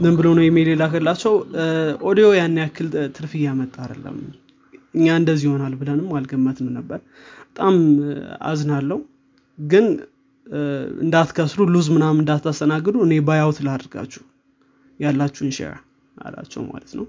[0.00, 1.32] ምን ብሎ ነው ኢሜይል የላከላቸው?
[2.08, 4.16] Odeo ያን ያክል ትርፍ እያመጣ አይደለም።
[4.94, 7.00] እኛ እንደዚህ ይሆናል ብለንም አልገመትም ነበር።
[7.48, 7.74] በጣም
[8.48, 9.00] አዝናለው
[9.58, 9.86] ግን
[11.02, 14.22] እንዳትከስሩ lose ምናምን እንዳታስተናግዱ እኔ buyout ላድርጋችሁ።
[15.00, 15.74] ያላችሁን share
[16.16, 17.06] አላቸው ማለት ነው።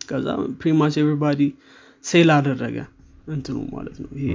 [0.00, 0.26] ከዛ
[0.60, 1.40] pretty much everybody
[2.04, 2.76] sell አደረገ
[3.28, 4.34] እንትኑ ማለት ነው። ይሄ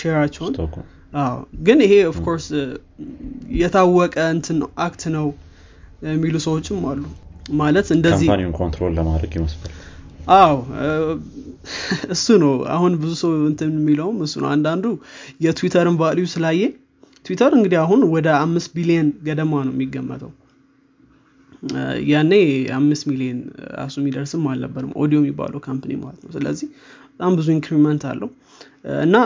[0.00, 0.54] share ኣቸውን።
[1.66, 2.46] ግን ይሄ of course
[3.58, 5.26] የታወቀ እንትን ነው act ነው
[6.02, 7.02] የሚሉ ሰዎችም አሉ።
[7.56, 8.28] ማለት እንደዚህ
[8.58, 9.72] control ለማድረግ ይመስላል።
[10.36, 10.54] አዎ
[12.14, 14.86] እሱ ነው። አሁን ብዙ ሰው እንትን የሚለውም እሱ ነው። አንዳንዱ
[15.44, 16.62] የትዊተርን value ስላየ
[17.26, 20.32] ትዊተር እንግዲህ አሁን ወደ አምስት ቢሊየን ገደማ ነው የሚገመተው።
[22.10, 22.32] ያኔ
[22.76, 23.38] አምስት ሚሊዮን
[23.78, 26.68] ራሱ የሚደርስም አልነበርም Odeo የሚባለው company ማለት ነው። ስለዚህ
[27.10, 28.28] በጣም ብዙ increment አለው።
[29.06, 29.16] እና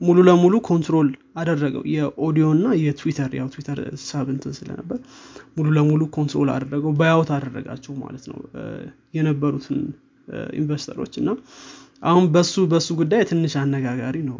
[0.00, 1.08] ሙሉ ለሙሉ control
[1.40, 4.98] አደረገው። የ Odeo እና የትዊተር ያው ትዊተር sub እንትን ስለነበር
[5.56, 8.38] ሙሉ ለሙሉ control አደረገው buyout አደረጋቸው ማለት ነው።
[9.16, 9.78] የነበሩትን
[10.58, 11.30] investor ኦች እና
[12.02, 14.38] አሁን በሱ በሱ ጉዳይ ትንሽ አነጋጋሪ ነው።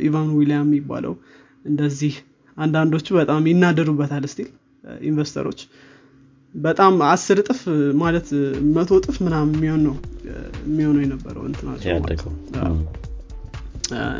[0.00, 1.14] ኢቫን ዊሊያም የሚባለው
[1.64, 2.14] እንደዚህ
[2.56, 4.50] አንዳንዶቹ በጣም ይናደዱበታል still
[5.08, 5.60] investor ኦች
[6.54, 7.60] በጣም አስር እጥፍ
[8.00, 8.28] ማለት
[8.74, 9.94] መቶ እጥፍ ምናምን የሚሆን ነው
[10.66, 11.90] የሚሆነው የነበረው እንትናቸው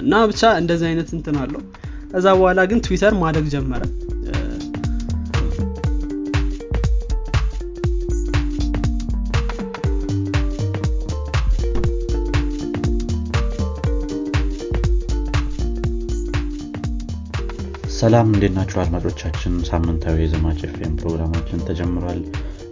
[0.00, 1.62] እና ብቻ እንደዚህ አይነት እንትን አለው።
[2.12, 3.82] ከዛ በኋላ ግን ትዊተር ማደግ ጀመረ።
[17.96, 19.52] ሰላም እንዴት ናችሁ አድማጮቻችን?
[19.68, 22.20] ሳምንታዊ የዘማች ኤፍኤም ፕሮግራማችን ተጀምሯል።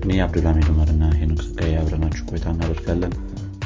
[0.03, 3.15] እኔ አብዱልሚድ ኡመር እና ሄኖክ ስጋይ አብረናችሁ ቆይታ እናደርጋለን።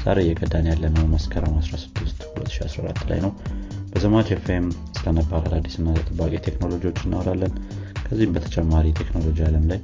[0.05, 3.33] ዛሬ እየቀዳን ያለነው መስከረም 16 2014 ላይ ነው።
[3.91, 7.53] በዘማች ኤፍኤም ስለነባር አዳዲስና ተጠባቂ ቴክኖሎጂዎች እናወራለን።
[8.07, 9.81] ከዚህም በተጨማሪ ቴክኖሎጂ አለም ላይ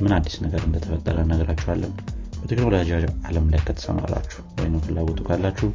[0.00, 1.92] ምን አዲስ ነገር እንደተፈጠረ እነግራችኋለን
[2.40, 2.90] በቴክኖሎጂ
[3.28, 5.68] አለም ላይ ከተሰማራችሁ ወይም ፍላጎቱ ካላችሁ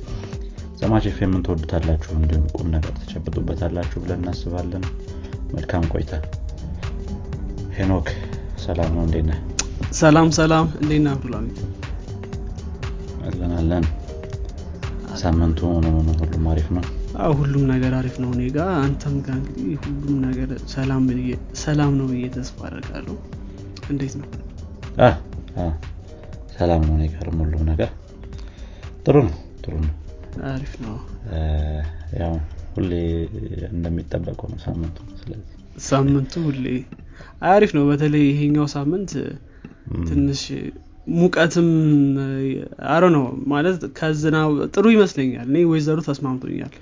[0.82, 4.86] ዘማች ኤፍኤምን ትወዱታላችሁ እንዲሁም ቁም ነገር ተጨብጡበታላችሁ ብለን እናስባለን።
[5.54, 6.14] መልካም ቆይታ።
[7.78, 8.08] ሄኖክ
[8.66, 9.40] ሰላም ነው። እንዴት ነህ?
[10.00, 11.16] ሰላም ሰላም። እንዴት ነህ?
[13.60, 13.86] አለን
[15.18, 15.92] ሳምንቱ ነው
[16.22, 16.84] ሁሉም አሪፍ ነው?
[17.40, 20.50] ሁሉም ነገር አሪፍ ነው። እኔ ጋር አንተም ጋር እንግዲህ ሁሉም ነገር
[21.64, 23.16] ሰላም ነው ብዬ ተስፋ አደርጋለሁ።
[23.90, 24.28] እንዴት ነው?
[26.58, 27.90] ሰላም ነው። እኔ ጋርም ሁሉም ነገር
[29.06, 29.94] ጥሩ ነው ጥሩ ነው።
[30.52, 30.96] አሪፍ ነው።
[32.20, 32.34] ያው
[32.76, 32.92] ሁሌ
[33.72, 35.48] እንደሚጠበቀው ነው ሳምንቱ። ስለዚህ
[35.88, 36.66] ሳምንቱ ሁሌ
[37.50, 39.12] አሪፍ ነው። በተለይ ይሄኛው ሳምንት
[40.10, 40.44] ትንሽ
[41.16, 41.70] ሙቀትም
[42.92, 46.74] አረ ነው ማለት ከዝናብ ጥሩ ይመስለኛል እኔ ወይዘሩ ተስማምቶኛል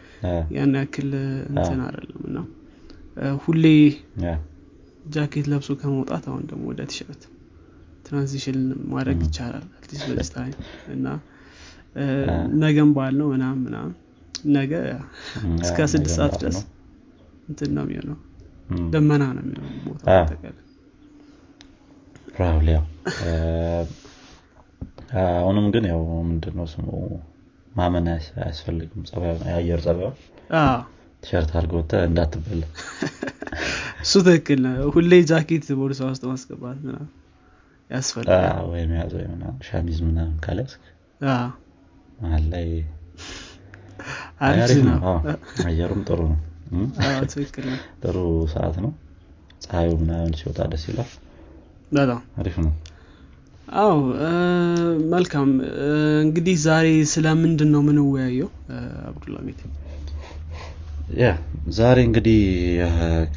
[0.55, 1.11] ያን ያክል
[1.51, 2.37] እንትን አይደለም እና
[3.43, 3.65] ሁሌ
[5.09, 7.21] ጃኬት ለብሶ ከመውጣት አሁን ደግሞ ወደ ቲሸርት
[8.05, 8.59] transition
[8.91, 10.55] ማድረግ ይቻላል at least በዚህ time
[10.95, 11.07] እና
[12.61, 13.93] ነገም በዓል ነው ምናምን ምናምን
[14.55, 14.73] ነገ
[15.61, 16.67] እስከ ስድስት ሰዓት ድረስ ነው።
[17.47, 18.17] እንትን ነው የሚሆነው
[18.93, 20.65] ደመና ነው የሚሆነው ቦታ አ። አጠቃላይ
[22.39, 22.83] overall ያው
[23.23, 23.31] እ፣
[25.09, 26.87] አሁንም ግን ያው ምንድነው ስሙ?
[27.71, 29.01] ማመን አያስ- አያስፈልግም
[29.45, 30.09] የአየር ጸባዩ።
[30.59, 30.77] አዎ
[31.23, 32.63] ቲሸርት አድርገህ ወጥተህ እንዳትበላ።
[34.03, 36.79] እሱ ትክክል ሁሌ ጃኬት ቦርሳ ውስጥ ማስገባት
[37.91, 39.13] ያስፈልጋል። ወይም ያዘ
[39.67, 40.81] ሸሚዝ ምናምን ካለስክ
[42.19, 42.67] መሀል ላይ
[45.65, 46.37] አየሩም ጥሩ ነው።
[48.03, 48.17] ጥሩ
[48.53, 48.91] ሰዓት ነው።
[49.63, 51.09] ፀሐዩ ምናምን ሲወጣ ደስ ይላል።
[52.37, 52.71] አሪፍ ነው
[53.69, 53.95] አዎ
[55.11, 55.49] መልካም።
[56.23, 58.49] እንግዲህ ዛሬ ስለምንድን ነው ምንወያየው
[59.09, 59.59] አብዱልሚድ
[61.17, 61.27] yeah
[61.77, 62.39] ዛሬ እንግዲህ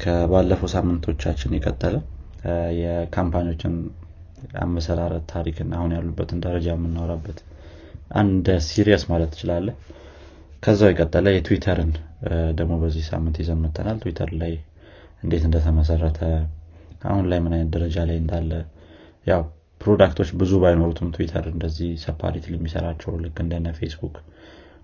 [0.01, 1.95] ከባለፈው ሳምንቶቻችን የቀጠለ
[2.79, 3.75] የ company ዎችን
[4.61, 7.39] አመሰራረት ታሪክና አሁን ያሉበትን ደረጃ የምናወራበት
[8.11, 9.75] አንድ series ማለት ትችላለህ።
[10.63, 11.91] ከዛው የቀጠለ የትዊተርን
[12.59, 14.53] ደግሞ በዚህ ሳምንት ይዘን መጥተናል። ትዊተር ላይ
[15.23, 16.19] እንዴት እንደተመሰረተ
[17.03, 18.51] አሁን ላይ ምን አይነት ደረጃ ላይ እንዳለ
[19.27, 19.41] ያው
[19.83, 24.15] product ኦች ብዙ ባይኖሩትም ትዊተር እንደዚህ separate የሚሰራቸው ልክ እንደነ ፌስቡክ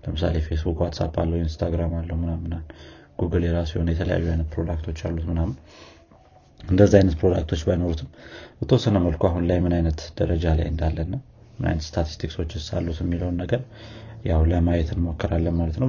[0.04, 2.52] ለምሳሌ ፌስቡክ ዋትሳፕ አለው ኢንስታግራም አለው ምናምን
[3.20, 5.56] ጉግል የራሱ የሆነ የተለያዩ አይነት product ኦች አሉት ምናምን።
[6.60, 8.08] እንደዚህ አይነት product ኦች ባይኖሩትም
[8.58, 11.14] በተወሰነ መልኩ አሁን ላይ ምን አይነት ደረጃ ላይ እንዳለና
[11.58, 13.62] ምን አይነት ስታቲስቲክሶች አሉት የሚለውን ነገር
[14.24, 15.88] ያው ለማየት እንሞክራለን ማለት ነው።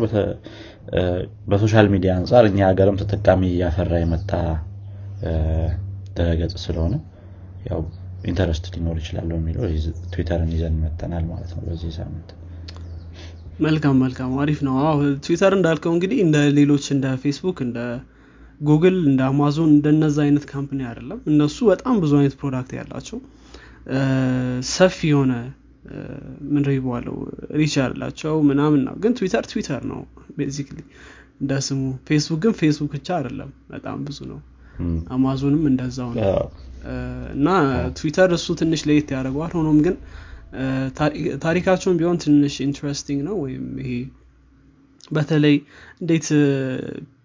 [1.49, 4.31] በ social media አንጻር እኛ ሀገርም ተጠቃሚ እያፈራ የመጣ
[6.17, 6.93] ድረገጽ ስለሆነ
[7.69, 7.81] ያው
[8.23, 9.63] interest ሊኖር ይችላል የሚለው
[10.13, 12.29] ትዊተርን ይዘን መተናል ማለት ነው በዚህ ሳምንት።
[13.59, 17.79] መልካም መልካም አሪፍ ነው። አዎ ትዊተር እንዳልከው እንግዲህ እንደ ሌሎች እንደ ፌስቡክ እንደ
[18.61, 23.19] ጉግል እንደ አማዞን እንደነዛ አይነት company አይደለም። እነሱ በጣም ብዙ አይነት product ያላቸው
[24.71, 25.33] ሰፊ የሆነ
[26.51, 27.15] ምን ይባለው
[27.59, 30.01] reach ያላቸው ምናምን ነው። ግን ትዊተር ትዊተር ነው
[30.37, 30.79] basically
[31.41, 34.39] እንደ ስሙ ፌስቡክ ግን ፌስቡክ ብቻ አይደለም በጣም ብዙ ነው።
[35.15, 36.27] አማዞንም እንደዛው ነው
[37.33, 37.47] እና
[37.97, 39.95] ትዊተር እሱ ትንሽ ለየት ያደርገዋል። ሆኖም ግን
[41.43, 43.91] ታሪካቸውን ቢሆን ትንሽ interesting ነው። ወይም ይሄ
[45.11, 45.55] በተለይ
[46.01, 46.27] እንዴት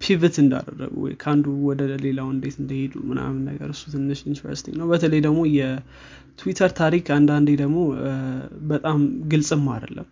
[0.02, 5.20] pivot እንዳደረጉ ወይ ከአንዱ ወደ ሌላው እንዴት እንደሄዱ ምናምን ነገር እሱ ትንሽ interesting ነው። በተለይ
[5.26, 7.78] ደግሞ የትዊተር ታሪክ አንዳንዴ ደግሞ
[8.70, 8.98] በጣም
[9.32, 10.08] ግልጽም አይደለም።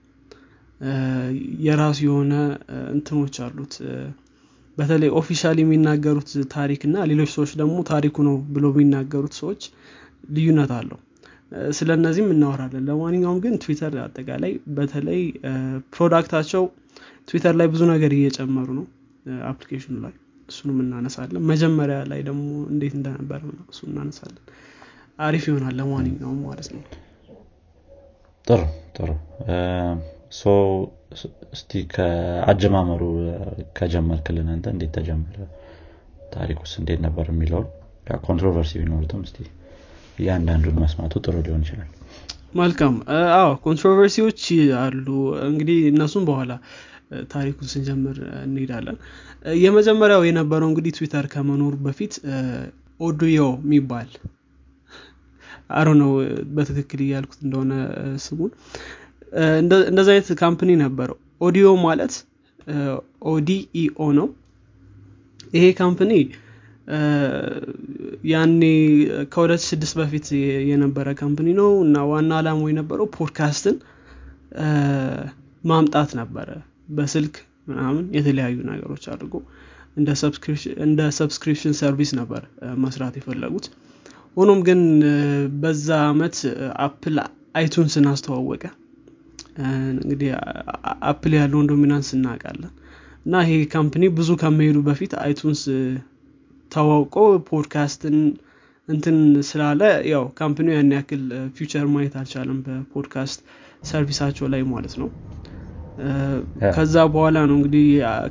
[1.65, 2.33] የራሱ የሆነ
[2.95, 3.75] እንትኖች አሉት
[4.79, 9.63] በተለይ official የሚናገሩት ታሪክ እና ሌሎች ሰዎች ደግሞ ታሪኩ ነው ብሎ የሚናገሩት ሰዎች
[10.31, 10.99] ልዩነት አለው።
[11.77, 15.21] ስለ እነዚህም እናወራለን። ለማንኛውም ግን ትዊተር አጠቃላይ በተለይ
[15.95, 16.65] product አቸው
[17.29, 18.87] ትዊተር ላይ ብዙ ነገር እየጨመሩ ነው
[19.51, 20.15] application ኡ ላይ
[20.49, 22.43] እሱንም እናነሳለን። መጀመሪያ ላይ ደግሞ
[22.73, 24.43] እንዴት እንደነበረ እሱ እናነሳለን።
[25.19, 26.83] አሪፍ ይሆናል ለማንኛውም ማለት ነው።
[28.47, 28.61] ጥሩ
[28.97, 29.11] ጥሩ
[31.55, 33.03] እስቲ ከአጀማመሩ
[33.79, 35.37] ከጀመርክልን አንተ እንዴት ተጀመረ?
[36.35, 37.67] ታሪኩስ እንዴት ነበር የሚለውን?
[38.25, 39.39] controversy ቢኖሩትም እስቲ
[40.19, 41.91] እያንዳንዱን መስማቱ ጥሩ ሊሆን ይችላል።
[42.55, 42.95] መልካም።
[43.37, 44.43] አዎ controversy ዎች
[44.81, 45.07] አሉ።
[45.49, 46.53] እንግዲህ እነሱም በኋላ
[47.33, 48.97] ታሪኩን ስንጀምር እንሄዳለን።
[49.63, 52.15] የመጀመሪያው የነበረው እንግዲህ ትዊተር ከመኖሩ በፊት
[53.01, 54.11] ኦዲዮ የሚባል
[55.73, 56.11] አሮ ነው
[56.57, 57.73] በትክክል እያልኩት እንደሆነ
[58.25, 58.51] ስሙን
[59.89, 62.15] እንደዚ አይነት company ነበረው። ኦዲዮ ማለት
[63.31, 64.29] ODEO ነው።
[65.55, 66.13] ይሄ company
[68.31, 68.63] ያኔ
[69.33, 70.27] ከሁለት ስድስት በፊት
[70.71, 73.77] የነበረ company ነው እና ዋና አላማው የነበረው ፖድካስትን
[75.65, 76.49] ማምጣት ነበረ።
[76.97, 77.35] በስልክ
[77.69, 79.35] ምናምን የተለያዩ ነገሮች አድርጎ
[79.97, 82.43] እንደ subscription service ነበር
[82.85, 83.67] መስራት የፈለጉት።
[84.37, 84.81] ሆኖም ግን
[85.63, 86.37] በዛ አመት
[86.85, 87.17] አፕል
[87.59, 88.65] አይቱንስን አስተዋወቀ
[89.97, 90.31] እንግዲህ
[91.11, 92.73] አፕል ያለውን dominance እናውቃለን።
[93.27, 95.63] እና ይሄ company ብዙ ከመሄዱ በፊት አይቱንስ
[96.73, 97.17] ተዋውቆ
[97.49, 98.17] ፖድካስትን
[98.89, 99.17] እንትን
[99.49, 101.23] ስላለ ያው company ው ያን ያክል
[101.57, 103.39] future ማየት አልቻለም በ podcast
[103.83, 105.09] service አቸው ላይ ማለት ነው።
[106.75, 107.87] ከዛ በኋላ ነው እንግዲህ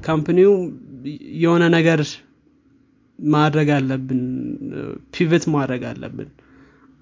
[0.08, 0.54] company ው
[1.42, 2.02] የሆነ ነገር
[3.20, 4.22] ማድረግ አለብን
[5.16, 6.30] pivot ማድረግ አለብን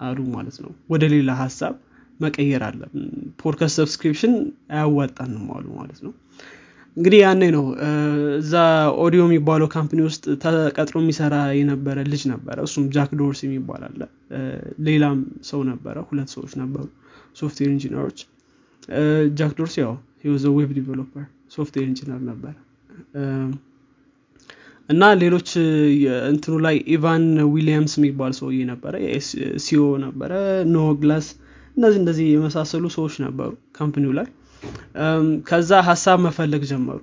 [0.00, 1.74] አሉ ማለት ነው። ወደ ሌላ ሀሳብ
[2.22, 3.04] መቀየር አለብን
[3.42, 4.34] podcast subscription
[4.74, 6.12] አያዋጣንም አሉ ማለት ነው።
[6.96, 7.64] እንግዲህ ያኔ ነው
[8.38, 8.54] እዛ
[9.04, 14.00] ኦዲዮ የሚባለው company ውስጥ ተቀጥሮ የሚሰራ የነበረ ልጅ ነበረ። እሱም ጃክ ዶርሲ የሚባል አለ።
[14.88, 15.18] ሌላም
[15.50, 16.84] ሰው ነበረ። ሁለት ሰዎች ነበሩ
[17.40, 18.18] software engineer ኦች።
[19.38, 19.92] ጃክ ዶርሲ ያው
[20.32, 21.24] was a web developer
[21.54, 22.54] software engineer ነበረ።
[24.88, 25.48] እና ሌሎች
[26.30, 28.94] እንትኑ ላይ ኢቫን ዊሊያምስ የሚባል ሰውዬ ነበረ።
[29.64, 30.32] CEO ነበረ።
[30.72, 31.26] ኖዋ ግላስ
[31.76, 34.26] እነዚህ እንደዚህ የመሳሰሉ ሰዎች ነበሩ company ው ላይ።
[35.48, 36.98] ከዛ ሀሳብ መፈለግ ጀመሩ።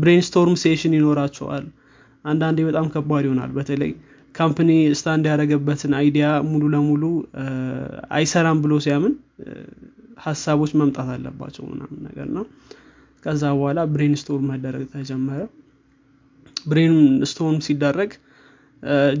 [0.00, 1.66] brainstorm session ይኖራቸዋል።
[2.24, 3.90] አንዳንዴ በጣም ከባድ ይሆናል። በተለይ
[4.34, 7.02] company stand ያደረገበትን idea ሙሉ ለሙሉ
[8.16, 9.12] አይሰራም ብሎ ሲያምን
[10.24, 12.44] ሀሳቦች መምጣት አለባቸው ምናምን ነገር ነው።
[13.24, 15.40] ከዛ በኋላ brainstorm መደረግ ተጀመረ።
[16.66, 18.10] brainstorm ሲደረግ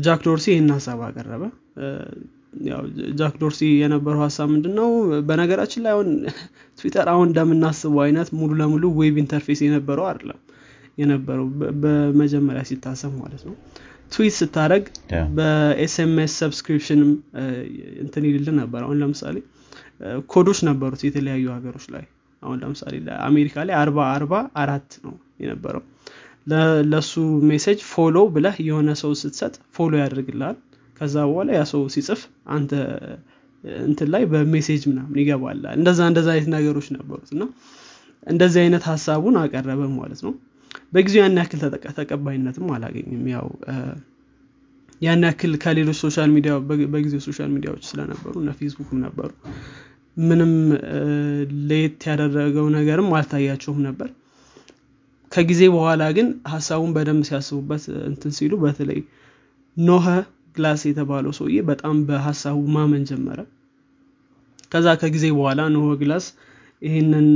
[0.04, 1.44] ጃክ ዶርሲ ይህን ሀሳብ አቀረበ
[3.18, 4.88] ጃክ ዶርሲ የነበረው ሀሳብ ምንድን ነው
[5.28, 6.08] በነገራችን ላይ አሁን
[6.78, 10.40] ትዊተር አሁን እንደምናስበው አይነት ሙሉ ለሙሉ web interface የነበረው አይደለም።
[10.98, 11.46] የነበረው
[11.82, 13.54] በመጀመሪያ ሲታሰብ ማለት ነው።
[14.12, 14.84] ትዊት ስታደረግ
[15.36, 17.10] በ SMS subscription ም
[18.02, 19.36] እንትን ይልል ነበር። አሁን ለምሳሌ
[20.32, 22.04] ኮዶች ነበሩት የተለያዩ ሀገሮች ላይ።
[22.42, 24.32] አሁን ለምሳሌ ለአሜሪካ ላይ አርባ አርባ
[24.62, 25.82] አራት ነው የነበረው።
[26.92, 27.12] ለሱ
[27.50, 30.56] message follow ብለህ የሆነ ሰው ስትሰጥ follow ያደርግልሃል
[31.00, 32.20] ከዛ በኋላ ያ ሰው ሲጽፍ
[32.54, 32.72] አንተ
[33.84, 37.42] እንትን ላይ በ message ምናምን ይገባልሃል እንደዛ እንደዛ አይነት ነገሮች ነበሩት እና
[38.26, 40.32] እንደዚህ አይነት ሀሳቡን አቀረበ ማለት ነው።
[40.94, 41.60] በጊዜው ያን ያክል
[41.98, 43.46] ተቀባይነትም አላገኘም ያው
[45.00, 46.52] ያን ያክል ከሌሎች social media
[46.92, 49.30] በጊዜው social media ዎች ስለነበሩ እነ ፌስቡክም ነበሩ።
[50.16, 50.52] ምንም
[51.68, 54.10] ለየት ያደረገው ነገርም አልታያቸውም ነበር።
[55.32, 59.00] ከጊዜ በኋላ ግን ሀሳቡን በደንብ ሲያስቡበት እንትን ሲሉ በተለይ
[59.76, 60.06] ኖኸ
[60.56, 63.40] ግላስ የተባለው ሰውዬ በጣም በሀሳቡ ማመን ጀመረ።
[64.72, 66.26] ከዛ ከጊዜ በኋላ ኖኸ ግላስ
[66.82, 67.28] ይህንን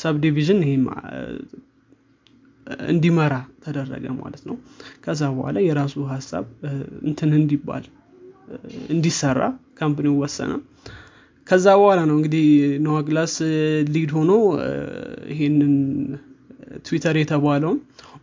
[0.00, 0.60] subdivision
[2.88, 4.56] እንዲመራ ተደረገ ማለት ነው።
[5.04, 6.46] ከዛ በኋላ የራሱ ሀሳብ
[7.08, 7.84] እንትን እንዲባል
[8.94, 9.40] እንዲሰራ
[9.78, 10.52] company ው ወሰነ።
[11.46, 12.46] ከዛ በኋላ ነው እንግዲህ
[12.84, 13.34] ኖዋ ግላስ
[13.94, 14.32] lead ሆኖ
[15.32, 15.74] ይሄንን
[16.86, 17.78] ትዊተር የተባለውን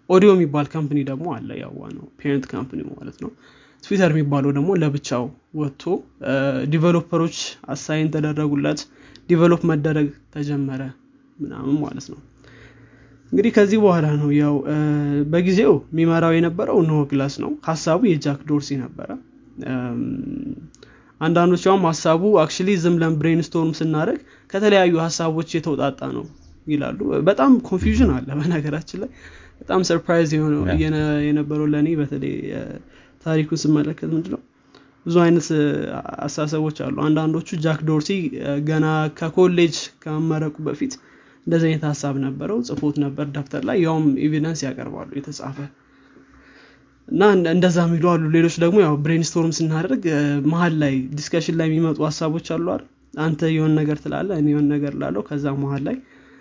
[0.09, 3.31] ኦዲዮ የሚባል company ደግሞ አለ። ያዋ ነው parent company ማለት ነው
[3.85, 5.25] ትዊተር የሚባለው ደግሞ ለብቻው
[5.59, 5.83] ወጥቶ
[6.71, 7.37] developerሮች
[7.73, 8.79] አሳይን ተደረጉለት
[9.29, 10.81] develop መደረግ ተጀመረ
[11.37, 12.19] ምናምን ማለት ነው።
[13.31, 14.55] እንግዲህ ከዚህ በኋላ ነው ያው
[15.31, 19.09] በጊዜው የሚመራው የነበረው ኖህ ግላስ ነው። ሀሳቡ የጃክ ዶርሲ ነበረ።
[21.21, 26.25] አንዳንዶቿም ሀሳቡ actually ዝም ብለን brainstorm ስናደርግ ከተለያዩ ሀሳቦች የተውጣጣ ነው
[26.67, 29.11] ይላሉ። በጣም confusion አለ በነገራችን ላይ።
[29.59, 30.31] በጣም surprise
[31.27, 32.35] የነበረው ለእኔ በተለይ
[33.25, 34.41] ታሪኩን ስመለከት ምንድነው?
[35.05, 35.47] ብዙ አይነት
[36.25, 38.09] አሳሰቦች አሉ። አንዳንዶቹ ጃክ ዶርሲ
[38.69, 38.85] ገና
[39.19, 40.93] ከኮሌጅ ከመመረቁ በፊት
[41.47, 45.57] እንደዚህ አይነት ሀሳብ ነበረው ጽፎት ነበር ደብተር ላይ። ያውም evidence ያቀርባሉ የተጻፈ።
[47.07, 50.03] እና እንደዛ የሚሉ አሉ። ሌሎች ደግሞ ያው brainstorm ስናደርግ
[50.51, 52.87] መሀል ላይ discussion ላይ የሚመጡ ሀሳቦች አሉ አይደል?
[53.19, 55.97] አንተ የሆነ ነገር ትላለህ እኔ የሆነ ነገር እላለው ከዛ መሀል ላይ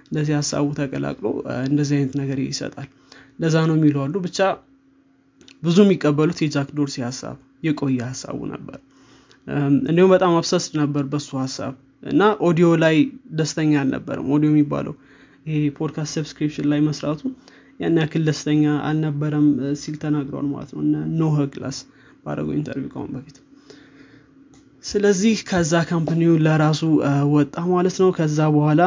[0.07, 1.27] እንደዚህ ሀሳቡ ተቀላቅሎ
[1.69, 2.89] እንደዚህ አይነት ነገር ይሰጣል።
[3.41, 4.39] ለዛ ነው የሚሉ አሉ። ብቻ
[5.63, 8.79] ብዙ የሚቀበሉት የጃክ ዶርሲ ሀሳብ የቆየ ሀሳቡ ነበር።
[9.89, 11.73] እንዲሁም በጣም obsessed ነበር በሱ ሀሳብ
[12.11, 12.97] እና ኦዲዮ ላይ
[13.39, 14.95] ደስተኛ አልነበርም ኦዲዮ የሚባለው
[15.47, 17.23] ይሄ ፖድካስት subscription ላይ መስራቱ
[17.81, 19.47] ያን ያክል ደስተኛ አልነበረም
[19.81, 20.83] ሲል ተናግረዋል ማለት ነው።
[21.21, 21.79] ኖህ ግላስ
[22.25, 23.37] ባደረገው interview ከአሁን በፊት።
[24.85, 26.81] ስለዚህ ከዛ company ው ለራሱ
[27.35, 28.83] ወጣ ማለት ነው። ከዛ በኋላ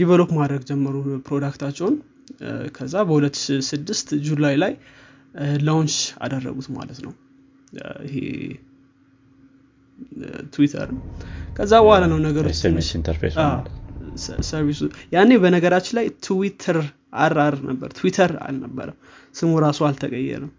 [0.00, 0.94] develop ማድረግ ጀመሩ
[1.26, 1.94] product ኣቸውን።
[2.76, 4.72] ከዛ በ2006 ጁላይ ላይ
[5.66, 7.12] launch አደረጉት ማለት ነው።
[8.06, 8.16] ይሄ
[10.54, 10.88] ትዊተር።
[11.56, 12.56] ከዛ በኋላ ነው ነገሮች
[14.48, 14.80] service ኡ
[15.12, 16.78] ያኔ በነገራችን ላይ ትዊተር
[17.24, 18.96] አርአር ነበር። ትዊተር አልነበረም።
[19.34, 20.52] ስሙ ራሱ አልተቀየረም።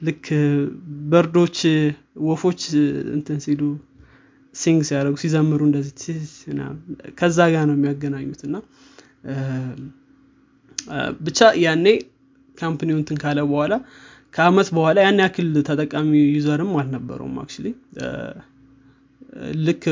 [0.00, 0.24] ልክ
[1.12, 1.58] በርዶች
[2.26, 2.62] ወፎች
[3.16, 3.62] እንትን ሲሉ
[4.54, 6.18] sing ሲያደርጉ ሲዘምሩ እንደዚህ
[7.18, 8.56] ከዛ ጋር ነው የሚያገናኙት እና
[11.26, 11.86] ብቻ ያኔ
[12.58, 13.74] company ው እንትን ካለ በኋላ
[14.34, 17.66] ከአመት በኋላ ያን ያክል ተጠቃሚ user ም አልነበረውም actually
[19.66, 19.84] ልክ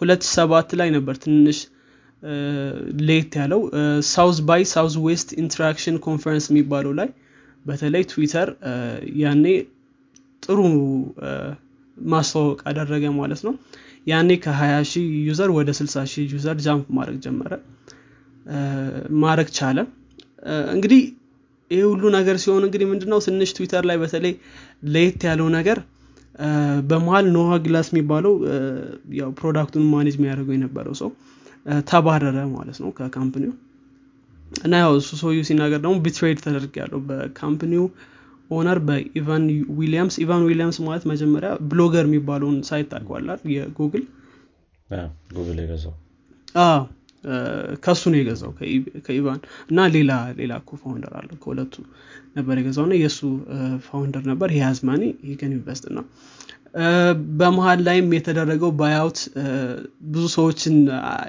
[0.00, 1.58] ሁለት ሰባት ላይ ነበር ትንሽ
[3.08, 3.60] late ያለው።
[4.12, 7.08] South by Southwest interaction conference የሚባለው ላይ
[7.66, 8.48] በተለይ ትዊተር
[9.22, 9.44] ያኔ
[10.42, 10.58] ጥሩ
[11.96, 13.54] ማስተዋወቅ አደረገ ማለት ነው።
[14.06, 17.52] ያኔ ከ20 ሺህ user ወደ 60 ሺህ user jump ማድረግ ጀመረ።
[19.22, 19.78] ማድረግ ቻለ።
[20.74, 21.02] እንግዲህ
[21.70, 23.18] ይህ ሁሉ ነገር ሲሆን እንግዲህ ምንድነው?
[23.26, 24.32] ትንሽ ትዊተር ላይ በተለይ
[24.94, 25.78] ለየት ያለው ነገር
[26.88, 28.32] በመሀል ኖህ ግላስ የሚባለው
[29.18, 31.10] ያው product ኡን manage የሚያደርገው የነበረው ሰው
[31.90, 33.52] ተባረረ ማለት ነው ከ company ው።
[34.60, 37.84] እና ያው እሱ ሰውዬው ሲናገር ደግሞ ቢትሬድ ተደርግ ያለው በካምፕኒው
[38.50, 39.44] ኦነር በኢቫን
[39.78, 44.04] ዊሊያምስ። ኢቫን ዊሊያምስ ማለት መጀመሪያ ብሎገር የሚባለውን ሳይት ታውቀዋላል የጉግል?
[45.36, 45.94] ጉግል የገዛው
[47.84, 48.50] ከሱ ነው የገዛው
[49.06, 49.40] ከኢቫን
[49.70, 51.74] እና ሌላ ሌላ ኮ ፋውንደር አለ ከሁለቱ
[52.36, 53.20] ነበር የገዛው እና የእሱ
[53.86, 55.98] ፋውንደር ነበር የያዝማኒ ይገን ኢንቨስት እና
[57.40, 59.18] በመሀል ላይም የተደረገው ባይአውት
[60.12, 60.74] ብዙ ሰዎችን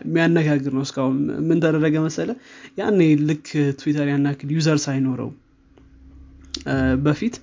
[0.06, 2.30] የሚያነጋግር ነው እስካሁን። ምን ተደረገ መሰለ?
[2.80, 3.46] ያኔ ልክ
[3.80, 5.30] ትዊተር ያን ያክል user ሳይኖረው
[7.06, 7.36] በፊት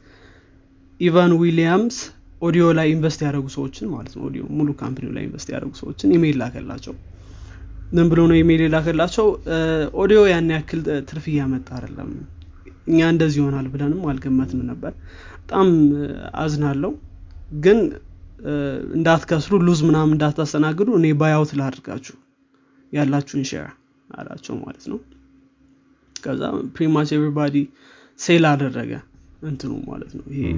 [1.01, 1.97] ኢቫን ዊሊያምስ
[2.43, 6.15] ኦዲዮ ላይ invest ያደረጉ ሰዎችን ማለት ነው ኦዲዮ ሙሉ company ው ላይ invest ያደረጉ ሰዎችን
[6.17, 6.95] ኢሜይል ላከላቸው
[7.93, 9.27] ምን ብሎ ነው ኢሜይል የላከላቸው?
[10.03, 12.11] ኦዲዮ ያን ያክል ትርፍ እያመጣ አይደለም።
[12.89, 14.93] እኛ እንደዚህ ይሆናል ብለንም አልገመትንም ነበር።
[15.43, 15.69] በጣም
[16.43, 16.93] አዝናለው
[17.59, 17.79] ግን
[18.97, 22.17] እንዳትከስሩ lose ምናምን እንዳታስተናግዱ እኔ buyout ላድርጋችሁ።
[22.93, 23.69] ያላችሁን share
[24.15, 24.99] አላቸው ማለት ነው።
[26.17, 26.43] ከዛ
[26.75, 27.57] pretty much everybody
[28.21, 28.93] sell አደረገ
[29.43, 30.49] እንትኑ ማለት ነው። ይሄ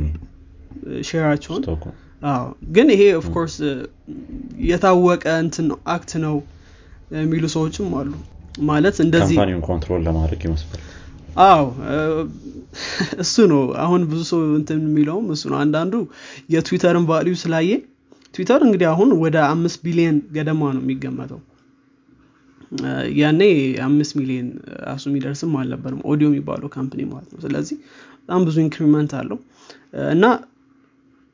[1.08, 1.62] share ኣቸውን።
[2.74, 3.56] ግን ይሄ of course
[4.68, 6.34] የታወቀ እንትን ነው act ነው
[7.10, 8.12] የሚሉ ሰዎችም አሉ።
[8.64, 9.36] ማለት እንደዚህ
[9.68, 10.82] control ለማድረግ ይመስላል።
[11.36, 11.64] አዎ
[13.22, 15.94] እሱ ነው። አሁን ብዙ ሰው እንትን የሚለውም እሱ ነው። አንዳንዱ
[16.54, 17.70] የትዊተርን value ስላየ
[18.34, 21.40] ትዊተር እንግዲህ አሁን ወደ አምስት ቢሊየን ገደማ ነው የሚገመተው።
[23.18, 23.40] ያኔ
[23.84, 24.46] አምስት ሚሊዮን
[24.86, 27.76] ራሱ የሚደርስም አልነበርም ኦዲዮ የሚባለው company ማለት ነው። ስለዚህ
[28.20, 29.38] በጣም ብዙ increment አለው።
[30.14, 30.24] እና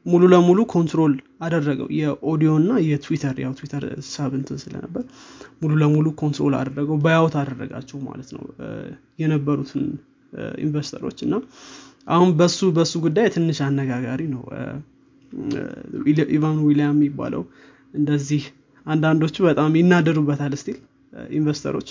[0.07, 5.05] ሙሉ ለሙሉ control አደረገው። የኦዲዮ እና የትዊተር ያው ትዊተር ሳብንትን ስለነበር
[5.61, 8.45] ሙሉ ለሙሉ control አደረገው buyout አደረጋቸው ማለት ነው።
[9.23, 9.85] የነበሩትን
[10.65, 11.35] investor ኦች እና
[12.09, 14.43] አሁን በሱ በሱ ጉዳይ ትንሽ አነጋጋሪ ነው።
[16.31, 17.43] ኢቫን ዊሊያም የሚባለው
[17.95, 18.43] እንደዚህ
[18.87, 20.79] አንዳንዶቹ በጣም ይናደሩበታል still
[21.37, 21.89] investor ኦች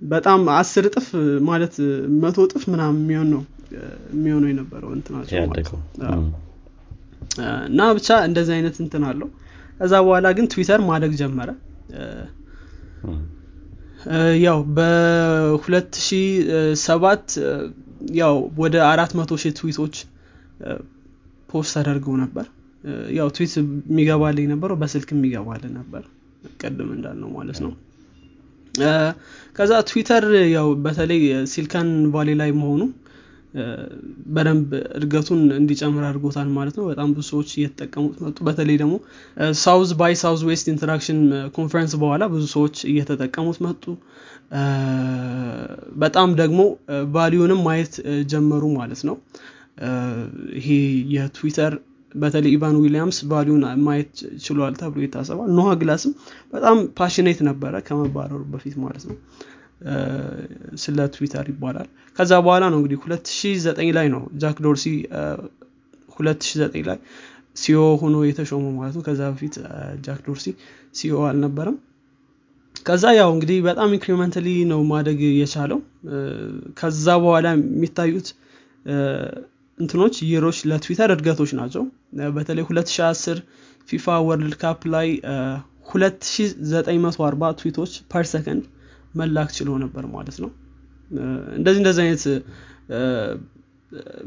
[0.00, 1.06] በጣም አስር እጥፍ
[1.48, 1.74] ማለት
[2.22, 3.42] መቶ እጥፍ ምናምን የሚሆን ነው
[4.14, 5.36] የሚሆነው የነበረው እንትናቸው
[7.68, 9.28] እና ብቻ እንደዚህ አይነት እንትን አለው።
[9.80, 11.48] ከዛ በኋላ ግን ትዊተር ማደግ ጀመረ።
[14.44, 17.34] ያው በ2007
[18.20, 19.94] ያው ወደ አራት መቶ ሺህ tweet ኦች
[21.48, 22.46] post ተደርገው ነበር።
[23.16, 26.02] ያው ትዊት የሚገባልን የነበረው በስልክ የሚገባልን ነበር።
[26.60, 27.72] ቅድም እንዳልነው ማለት ነው።
[29.56, 31.22] ከዛ ትዊተር ያው በተለይ
[31.52, 32.82] ሲሊከን ቫሊ ላይ መሆኑ
[34.34, 38.94] በደንብ እድገቱን እንዲጨምር አድርጎታል ማለት ነው። በጣም ብዙ ሰዎች እየተጠቀሙት መጡ። በተለይ ደግሞ
[39.60, 41.20] South by Southwest interaction
[41.56, 43.84] conference በኋላ ብዙ ሰዎች እየተጠቀሙት መጡ።
[46.02, 46.60] በጣም ደግሞ
[47.14, 47.94] value ንም ማየት
[48.30, 49.16] ጀመሩ ማለት ነው።
[50.58, 50.68] ይሄ
[51.14, 51.74] የትዊተር
[52.14, 54.12] በተለይ ኢቫን ዊሊያምስ value ን ማየት
[54.44, 56.12] ችሏል ተብሎ ይታሰባል። ኖህ ግላስም
[56.52, 59.16] በጣም passionate ነበረ ከመባረሩ በፊት ማለት ነው
[60.82, 64.86] ስለ ትዊተር ይባላል። ከዛ በኋላ ነው እንግዲህ 2009 ላይ ነው ጃክ ዶርሲ
[66.16, 66.98] 2009 ላይ
[67.56, 69.54] CEO ሆኖ የተሾመው ማለት ነው። ከዛ በፊት
[70.06, 70.46] ጃክ ዶርሲ
[70.94, 71.76] CEO አልነበረም።
[72.86, 75.80] ከዛ ያው እንግዲህ በጣም incrementally ነው ማደግ የቻለው።
[76.78, 78.28] ከዛ በኋላ የሚታዩት
[79.78, 81.82] እንትኖች year ኦች ለትዊተር እድገቶች ናቸው።
[82.36, 83.40] በተለይ 2010
[83.88, 85.08] FIFA World Cup ላይ
[85.90, 88.64] 2940 tweet ኦች per second
[89.18, 90.50] መላክ ችሎ ነበር ማለት ነው።
[91.58, 92.22] እንደዚህ እንደዚህ አይነት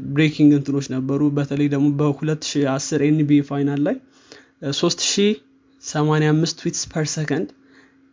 [0.08, 3.96] breaking እንትኖች ነበሩ። በተለይ ደግሞ በ2010 NBA final ላይ
[4.78, 7.48] 3085 tweets per second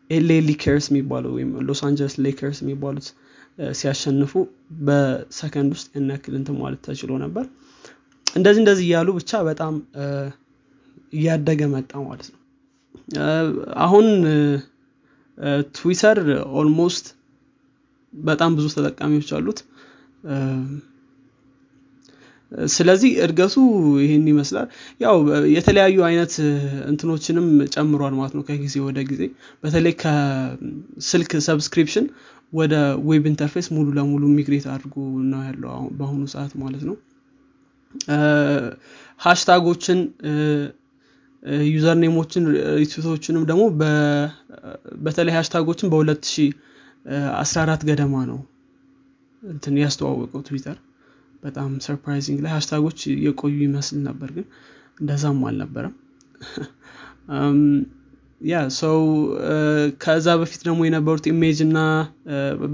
[0.10, 3.08] LA Lakers የሚባለው ወይም Los Angeles Lakers የሚባሉት
[3.80, 4.32] ሲያሸንፉ
[4.88, 6.10] በሰከንድ ውስጥ ያን
[6.40, 7.46] እንትን ማለት ተችሎ ነበር።
[8.28, 9.74] እንደዚህ እንደዚህ እያሉ ብቻ በጣም
[11.14, 12.40] እያደገ መጣ ማለት ነው።
[13.86, 14.08] አሁን
[15.76, 16.20] ትዊተር
[16.60, 17.06] almost
[18.14, 19.60] በጣም ብዙ ተጠቃሚዎች አሉት።
[22.70, 23.56] ስለዚህ እድገቱ
[24.04, 24.68] ይህን ይመስላል።
[25.02, 25.16] ያው
[25.56, 26.34] የተለያዩ አይነት
[26.90, 29.22] እንትኖችንም ጨምሯል ማለት ነው ከጊዜ ወደ ጊዜ።
[29.64, 32.08] በተለይ ከስልክ subscription
[32.54, 32.74] ወደ
[33.10, 34.96] web interface ሙሉ ለሙሉ migrate አድርጎ
[35.32, 36.96] ነው ያለው በአሁኑ ሰዓት ማለት ነው።
[39.20, 40.00] hashtag ኦችን
[41.68, 42.44] username ኦችን
[42.78, 43.64] retweet ኦችንም ደግሞ
[45.06, 48.40] በተለይ hashtag ኦችን በ2014 ገደማ ነው
[49.44, 50.78] እንትን ያስተዋወቀው ትዊተር።
[51.44, 54.46] በጣም surprisingly hashtag ኦች የቆዩ ይመስል ነበር ግን
[54.98, 55.94] እንደዛም አልነበረም።
[58.42, 59.00] ያ ሰው
[60.04, 61.80] ከዛ በፊት ደግሞ የነበሩት image እና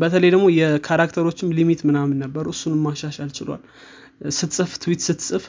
[0.02, 3.62] በተለይ ደግሞ የ character ኦችም limit ምናምን ነበሩ እሱንም ማሻሻል ችሏል።
[4.36, 5.46] ስትጽፍ ትዊት ስትጽፍ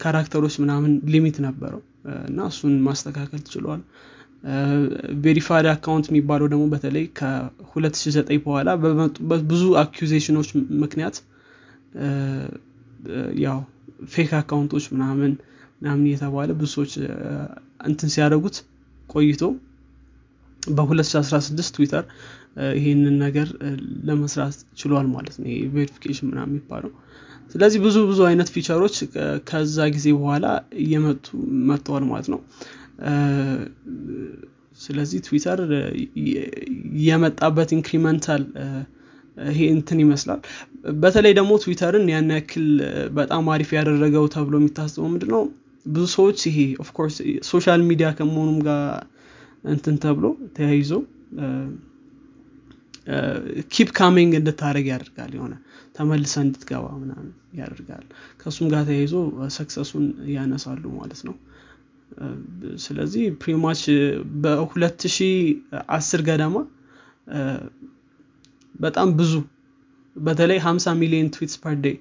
[0.00, 1.80] character ኦች ምናምን limit ነበረው
[2.28, 3.82] እና እሱን ማስተካከል ችሏል።
[5.24, 10.48] verified account የሚባለው ደግሞ በተለይ ከ2009 በኋላ በመጡበት ብዙ አኪዜሽኖች
[10.82, 11.16] ምክንያት
[13.44, 13.58] ያው
[14.08, 15.32] fake account ኦች ምናምን
[15.80, 16.92] ምናምን እየተባለ ብዙ ሰዎች
[17.88, 18.56] እንትን ሲያደርጉት
[19.08, 19.42] ቆይቶ
[20.62, 22.04] በ2016 ትዊተር
[22.78, 23.48] ይህንን ነገር
[24.08, 26.92] ለመስራት ችሏል ማለት ነው። verification ምናምን የሚባለው።
[27.54, 28.96] ስለዚህ ብዙ ብዙ አይነት feature ኦች
[29.48, 30.46] ከዛ ጊዜ በኋላ
[30.82, 31.26] እየመጡ
[31.68, 32.40] መጥተዋል ማለት ነው።
[34.80, 35.60] ስለዚህ ትዊተር
[37.06, 38.42] የመጣበት incremental
[39.50, 40.40] ይሄ እንትን ይመስላል።
[41.02, 42.66] በተለይ ደግሞ ትዊተርን ያን ያክል
[43.18, 45.42] በጣም አሪፍ ያደረገው ተብሎ የሚታስበው ምንድነው?
[45.86, 47.16] ብዙ ሰዎች ይሄ of course
[47.50, 48.82] social media ከመሆኑም ጋር
[49.68, 50.24] እንትን ተብሎ
[50.56, 50.90] ተያይዞ
[53.72, 55.54] keep coming እንድታደረግ ያደርጋል የሆነ
[55.96, 58.04] ተመልሰ እንድትገባ ምናምን ያደርጋል።
[58.40, 59.14] ከእሱም ጋር ተያይዞ
[59.56, 61.36] success ኡን ያነሳሉ ማለት ነው።
[62.84, 63.82] ስለዚህ pretty much
[64.44, 66.56] በ2010 ገደማ
[68.74, 69.32] በጣም ብዙ
[70.16, 71.96] በተለይ 50 ሚሊዮን tweets per day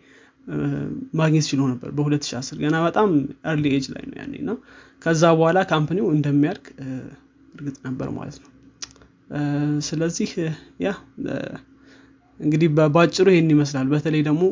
[1.19, 3.09] ማግኘት ችሎ ነበር በ2010 ገና በጣም
[3.51, 4.51] early age ላይ ነው ያኔ እና
[5.01, 6.65] ከዛ በኋላ company ው እንደሚያድግ
[7.55, 8.51] እርግጥ ነበር ማለት ነው
[9.87, 10.29] ስለዚህ
[10.83, 10.89] ያ
[12.39, 14.43] እንግዲህ በአጭሩ ይሄን ይመስላል። በተለይ ደግሞ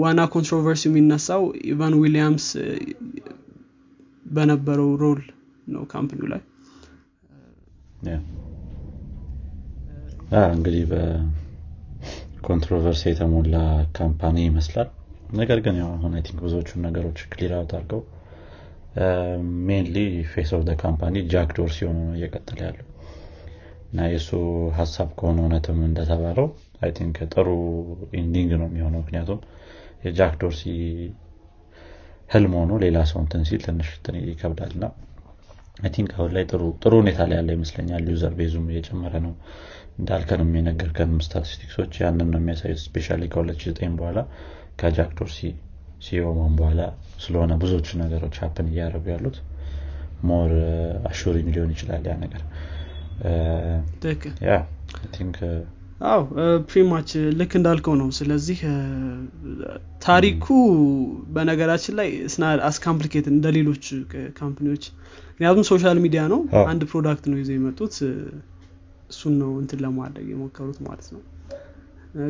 [0.00, 2.46] ዋና controversy የሚነሳው ኢቫን ዊሊያምስ
[4.26, 5.20] በነበረው role
[5.66, 6.42] ነው company ው ላይ።
[10.50, 12.52] እንግዲህ በ controversy
[13.08, 13.56] የተሞላ
[13.98, 14.88] company ይመስላል።
[15.34, 18.02] ነገር ግን ያው አሁን I think ብዙዎቹን ነገሮች clear out አድርገው
[19.66, 19.96] mainly
[20.30, 22.87] face of company ጃክ ዶርሲ ሆኖ ነው እየቀጠለ ያለው
[23.88, 24.30] እና የእሱ
[24.78, 26.46] ሀሳብ ከሆነ እውነትም እንደተባለው
[26.82, 27.48] I think ጥሩ
[28.20, 29.38] ending ነው የሚሆነው። ምክንያቱም
[30.04, 30.62] የጃክ ዶርሲ
[32.30, 33.88] ህልም ሆኖ ሌላ ሰው እንትን ሲል ትንሽ
[34.28, 34.86] ይከብዳል። እና
[35.78, 36.62] I think አሁን ላይ ጥሩ
[36.96, 39.34] ሁኔታ ላይ ያለ ይመስለኛል። user base ኡም እየጨመረ ነው።
[39.98, 44.18] እንዳልከንም የነገርከንም ስታቲስቲክሶች ያንን ነው የሚያሳዩት። especially ከ2009 በኋላ
[44.80, 45.38] ከጃክ ዶርሲ
[46.00, 46.80] CEO መሆን በኋላ
[47.20, 49.38] ስለሆነ ብዙዎቹ ነገሮች happen እያደረጉ ያሉት
[50.28, 50.52] more
[51.10, 52.42] assuring ሊሆን ይችላል ያ ነገር
[54.46, 54.56] I
[55.14, 55.36] think
[56.08, 56.20] አዎ
[56.70, 58.58] pretty much ልክ እንዳልከው ነው። ስለዚህ
[60.04, 60.46] ታሪኩ
[61.34, 63.86] በነገራችን ላይ it's not as complicated እንደ ሌሎች
[64.38, 64.84] company ዎች
[65.30, 67.96] ምክንያቱም social media ነው። አንድ product ነው ይዘው የመጡት።
[69.10, 71.20] እሱን ነው እንትን ለማድረግ የሞከሩት ማለት ነው።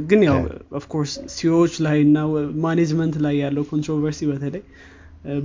[0.05, 0.39] ግን ያው
[0.79, 2.19] of course CEO ዎች ላይ እና
[2.65, 4.63] management ላይ ያለው controversy በተለይ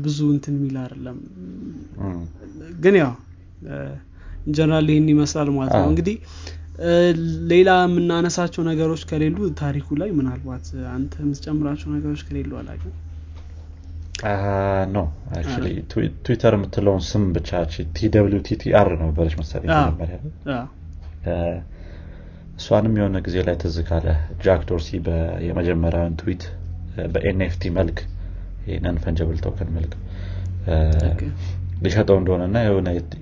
[0.03, 1.17] ብዙ እንትን የሚል አይደለም።
[2.79, 3.13] ግን ያው
[4.51, 6.15] ጀነራል ይህን ይመስላል ማለት ነው። እንግዲህ
[7.51, 12.93] ሌላ የምናነሳቸው ነገሮች ከሌሉ ታሪኩ ላይ ምናልባት አንተ የምትጨምራቸው ነገሮች ከሌሉ አላውቅም።
[14.93, 14.99] No
[16.23, 17.49] ትዊተር የምትለውን ስም ብቻ
[17.97, 20.17] TWTTR ነበረች መሰለኝ መጀመሪያ
[22.59, 24.07] እሷንም የሆነ ጊዜ ላይ ትዝ ካለ
[24.43, 24.89] ጃክ ዶርሲ
[25.47, 26.43] የመጀመሪያውን ትዊት
[27.13, 27.99] በ NFT መልክ
[28.83, 29.93] non-fungible token መልክ
[31.83, 32.57] ሊሸጠው እንደሆነ እና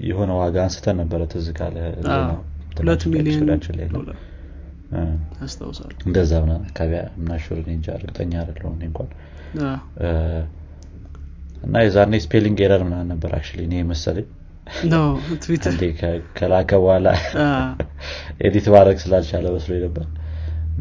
[0.09, 1.77] የሆነ ዋጋ አንስተን ነበረ ትዝ ካለ
[2.79, 3.01] ሁለት
[6.05, 9.09] እንደዛ ምናምን አካባቢ I'm not sure እንጃ እርግጠኛ አይደለሁም እኔ እንኳን
[11.63, 14.27] እና የዛኔ spelling error ምናምን ነበር actually እኔ መሰለኝ
[16.37, 17.07] ከላከ በኋላ
[18.41, 20.05] edit ማድረግ ስላልቻለ መስሎ ነበር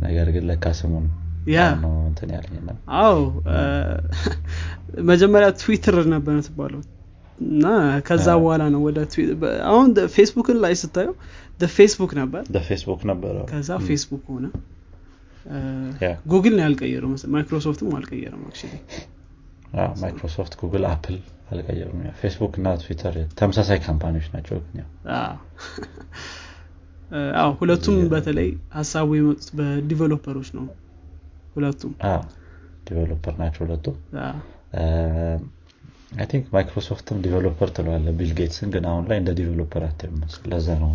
[0.05, 1.07] ነገር ግን ለካ ስሙን
[1.53, 3.19] ያ ነው እንትን ያለኝና አዎ
[3.51, 3.59] እ፣
[5.09, 6.81] መጀመሪያ ትዊተር ነበር ትባለው
[7.41, 7.67] እና
[8.07, 8.99] ከዛ በኋላ ነው ወደ
[9.69, 11.15] አሁን ፌስቡክን ላይ ስታየው
[11.61, 14.47] ፌስቡክ ነበር። በፌስቡክ ነበረ ከዛ ፌስቡክ ሆነ።
[16.31, 18.43] ጉግል ነው ያልቀየረው ማይክሮሶፍትም አልቀየረም
[19.77, 21.17] አዎ፣ ማይክሮሶፍት ጉግል አፕል
[21.51, 24.89] አልቀየሩም ፌስቡክ እና ትዊተር ተመሳሳይ company ዎች ናቸው ግን ያው።
[27.39, 30.67] አዎ ሁለቱም በተለይ ሀሳቡ የመጡት በ developer ኦች ነው።
[31.57, 31.93] ሁለቱም።
[32.87, 33.87] developer ናቸው ሁለቱ
[34.25, 34.37] አዎ፣
[36.13, 40.17] I think ማይክሮሶፍትም developer ትለዋለ ቢል ጌትስን ግን አሁን ላይ እንደ developer አታይም
[40.53, 40.91] ለዛ ነው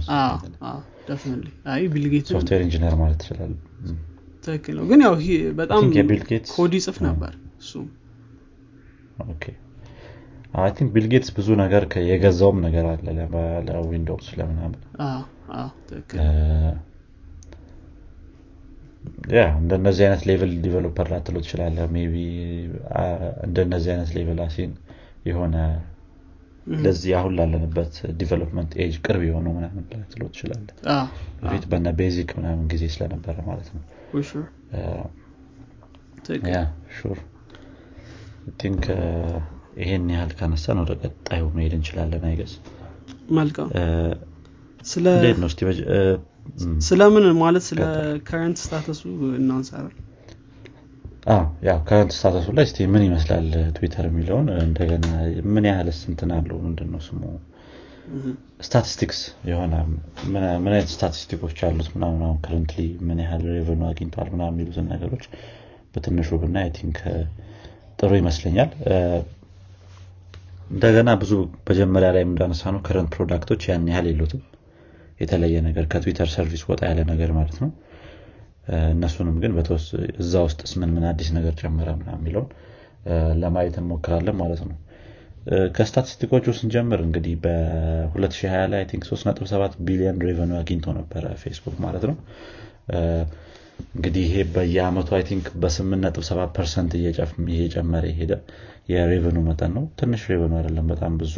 [2.32, 3.54] ሶፍትዌር ኢንጂነር ማለት ትችላል
[4.48, 5.14] ትክክል ነው። ግን ያው
[5.60, 5.84] በጣም
[6.52, 7.74] ኮድ ይጽፍ ነበር እሱ።
[10.58, 13.08] አይ ቲንክ ቢል ጌትስ ብዙ ነገር የገዛውም ነገር አለ
[13.68, 14.82] ለዊንዶውስ ለምናምን።
[19.34, 22.16] ያ እንደነዚህ አይነት ሌቭል ዲቨሎፐር ላትሎ ትችላለ ቢ
[23.48, 24.72] እንደነዚህ አይነት ሌቭል አሲን
[25.26, 25.56] የሆነ
[26.68, 30.68] ለዚህ አሁን ላለንበት ዲቨሎፕመንት ኤጅ ቅርብ የሆኑ ምናምን ላትሎ ትችላለ
[31.42, 33.84] በፊት በነ ቤዚክ ምናምን ጊዜ ስለነበረ ማለት ነው።
[36.98, 37.20] ሹር
[38.60, 38.84] ቲንክ
[39.82, 42.54] ይሄን ያህል ካነሳን ወደ ቀጣዩ መሄድ እንችላለን አይገስ
[43.38, 43.70] መልካም
[44.86, 45.06] ስለ
[46.88, 47.80] ስለምን ማለት ስለ
[48.28, 49.02] ከረንት ስታተሱ
[49.40, 49.96] እናንሳለን
[51.66, 55.08] ያው current status ኡ ላይ እስቲ ምን ይመስላል ትዊተር የሚለውን እንደገና
[55.54, 57.22] ምን ያህል እንትን አለው ምንድን ነው ስሙ?
[58.66, 59.74] ስታቲስቲክስ የሆነ
[60.26, 62.22] ምን አይነት statistic ኦች አሉት ምናምን?
[62.28, 65.24] አሁን currently ምን ያህል revenue አግኝቷል ምናምን የሚሉትን ነገሮች
[65.94, 67.00] በትንሹ ብናይ I think
[68.00, 68.70] ጥሩ ይመስለኛል።
[70.70, 71.32] እንደገና ብዙ
[71.70, 74.44] መጀመሪያ ላይ እንዳነሳ ነው current product ኦች ያን ያህል የሉትም።
[75.20, 77.70] የተለየ ነገር ከትዊተር service ወጣ ያለ ነገር ማለት ነው
[78.88, 79.52] እነሱንም ግን
[80.22, 82.50] እዛ ውስጥስ ምን ምን አዲስ ነገር ጨመረ የሚለውን
[83.42, 84.78] ለማየት እንሞክራለን ማለት ነው።
[85.76, 92.06] ከ statistic ኦቹ ስንጀምር እንግዲህ በ2020 ላይ think 3.7 ቢሊዮን revenue አግኝቶ ነበረ ፌስቡክ ማለት
[92.10, 92.16] ነው።
[93.96, 98.34] እንግዲህ ይሄ በየአመቱ I think በ8.7 percent እየጨመረ የሄደ
[98.92, 101.36] የ revenue መጠን ነው። ትንሽ revenue አይደለም በጣም ብዙ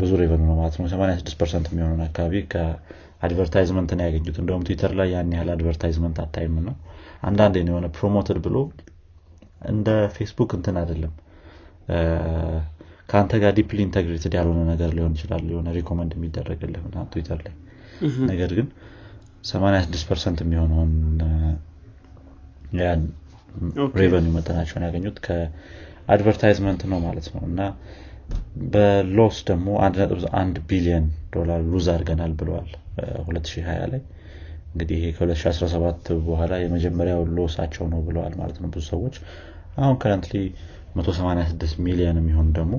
[0.00, 2.34] ብዙ revenue ነው ማለት ነው። 86 percent የሚሆነውን አካባቢ
[3.20, 6.74] ከ advertisement ነው ያገኙት። እንደውም ትዊተር ላይ ያን ያህል advertisement አታይም ነው
[7.22, 8.56] አንዳንዴ ነው የሆነ promoted ብሎ
[9.70, 11.12] እንደ ፌስቡክ እንትን አይደለም።
[13.08, 17.54] ከአንተ ጋር deeply integrated ያልሆነ ነገር ሊሆን ይችላል የሆነ recommend የሚደረግልህ ትዊተር ላይ።
[18.30, 18.66] ነገር ግን
[19.44, 20.92] 86 percent የሚሆነውን
[23.84, 27.60] okay። revenue መጠናቸውን ያገኙት ከ advertisement ነው ማለት ነው። እና
[28.70, 31.04] በ loss ደግሞ 1.1 ቢሊዮን
[31.34, 32.70] ዶላር lose አድርገናል ብለዋል
[33.22, 34.02] 2020 ላይ
[34.72, 39.16] እንግዲህ ይሄ ከ2017 በኋላ የመጀመሪያው loss ኣቸው ነው ብለዋል ማለት ነው ብዙ ሰዎች።
[39.76, 40.34] አሁን currently
[40.96, 42.74] 186 ሚሊዮን የሚሆኑ ደግሞ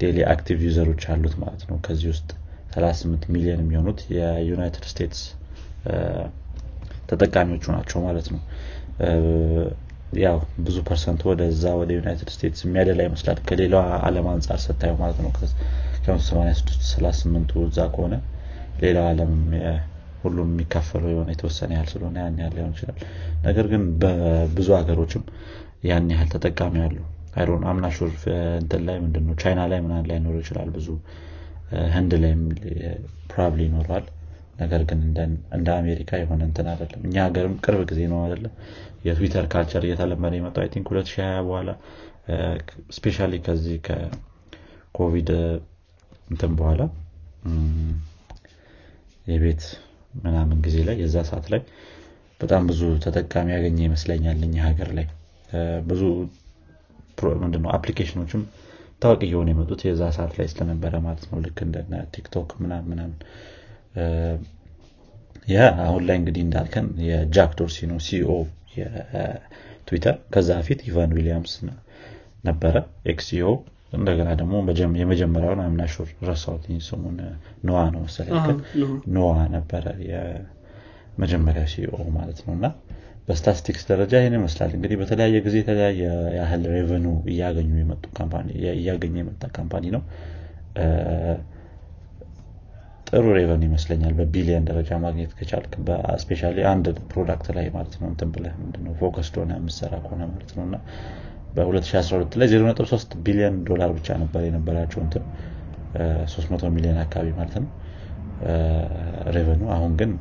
[0.00, 2.30] daily active user ኦች አሉት ማለት ነው። ከዚህ ውስጥ
[2.72, 5.22] 38 ሚሊዮን የሚሆኑት የዩናይትድ ስቴትስ
[7.08, 8.40] ተጠቃሚዎቹ ናቸው ማለት ነው።
[10.18, 15.18] ያው ብዙ percent ኡ ወደዛ ወደ ዩናይትድ ስቴትስ የሚያደላ ይመስላል። ከሌላው አለም አንጻር ስታየው ማለት
[15.24, 18.14] ነው። ከ86 38ቱ እዛ ከሆነ
[18.82, 19.32] ሌላው አለም
[20.22, 22.98] ሁሉም የሚካፈለው የሆነ የተወሰነ ያህል ስለሆነ ያን ያህል ሊሆን ይችላል።
[23.46, 25.22] ነገር ግን በብዙ ሀገሮችም
[25.88, 26.96] ያን ያህል ተጠቃሚ አሉ።
[27.34, 28.10] I don't, I'm not sure
[28.60, 30.88] እንትን ላይ ምንድነው ቻይና ላይ ምናምን ላይኖር ይችላል ብዙ
[31.94, 32.32] ህንድ ላይ
[33.30, 34.06] probably ይኖረዋል።
[34.62, 34.98] ነገር ግን
[35.52, 38.52] እንደ አሜሪካ የሆነ እንትን አይደለም። እኛ ሀገርም ቅርብ ጊዜ ነው አይደለም
[39.04, 41.70] የትዊተር culture እየተለመደ የመጣው I think 2020 በኋላ
[42.96, 45.30] especially ከዚህ ከኮቪድ
[46.30, 46.82] እንትን በኋላ
[49.26, 49.62] የቤት
[50.22, 51.60] ምናምን ጊዜ ላይ የዛ ሰዓት ላይ
[52.40, 55.06] በጣም ብዙ ተጠቃሚ ያገኘ ይመስለኛል እኛ ሀገር ላይ።
[55.88, 56.02] ብዙ
[57.42, 58.42] ምንድነው application ኦችም
[59.02, 61.76] ታዋቂ እየሆኑ የመጡት የዛ ሰዓት ላይ ስለነበረ ማለት ነው። ልክ እንደ
[62.14, 63.16] ቲክቶክ ምናምን ምናምን።
[65.48, 68.30] ያ አሁን ላይ እንግዲህ እንዳልከን የጃክ ዶርሲ ነው CEO
[68.76, 71.54] የትዊተር። ከዛ በፊት ኢቫን ዊሊያምስ
[72.44, 72.74] ነበረ
[73.06, 73.48] ex CEO
[73.92, 74.54] እንደገና ደግሞ
[75.00, 77.16] የመጀመሪያውን I'm not sure ረሳሁት ስሙን
[77.64, 78.58] ኖዋ ነው መሰለኝ።
[79.14, 82.66] ኖዋ። ነበረ የመጀመሪያ CEO ማለት ነው። እና
[83.28, 86.00] በስታቲስቲክስ ደረጃ ይህን ይመስላል። እንግዲህ በተለያየ ጊዜ የተለያየ
[86.38, 88.04] ያህል revenue እያገኙ የመጡ
[88.76, 90.02] እያገኘ የመጣ company ነው።
[93.06, 95.72] ጥሩ revenue ይመስለኛል በቢሊየን ደረጃ ማግኘት ከቻልክ
[96.22, 98.92] especially አንድ product ላይ ማለት ነው። እንትን ብለህ ምንድነው?
[99.00, 100.76] focus ሆነ የምሰራ ከሆነ ማለት ነው። እና
[101.54, 105.24] በ2012 ላይ 03 ቢሊዮን ዶላር ብቻ ነበር የነበራቸው እንትን
[106.32, 107.70] 300 ሚሊዮን አካባቢ ማለት ነው።
[109.36, 110.12] revenue ኡ አሁን ግን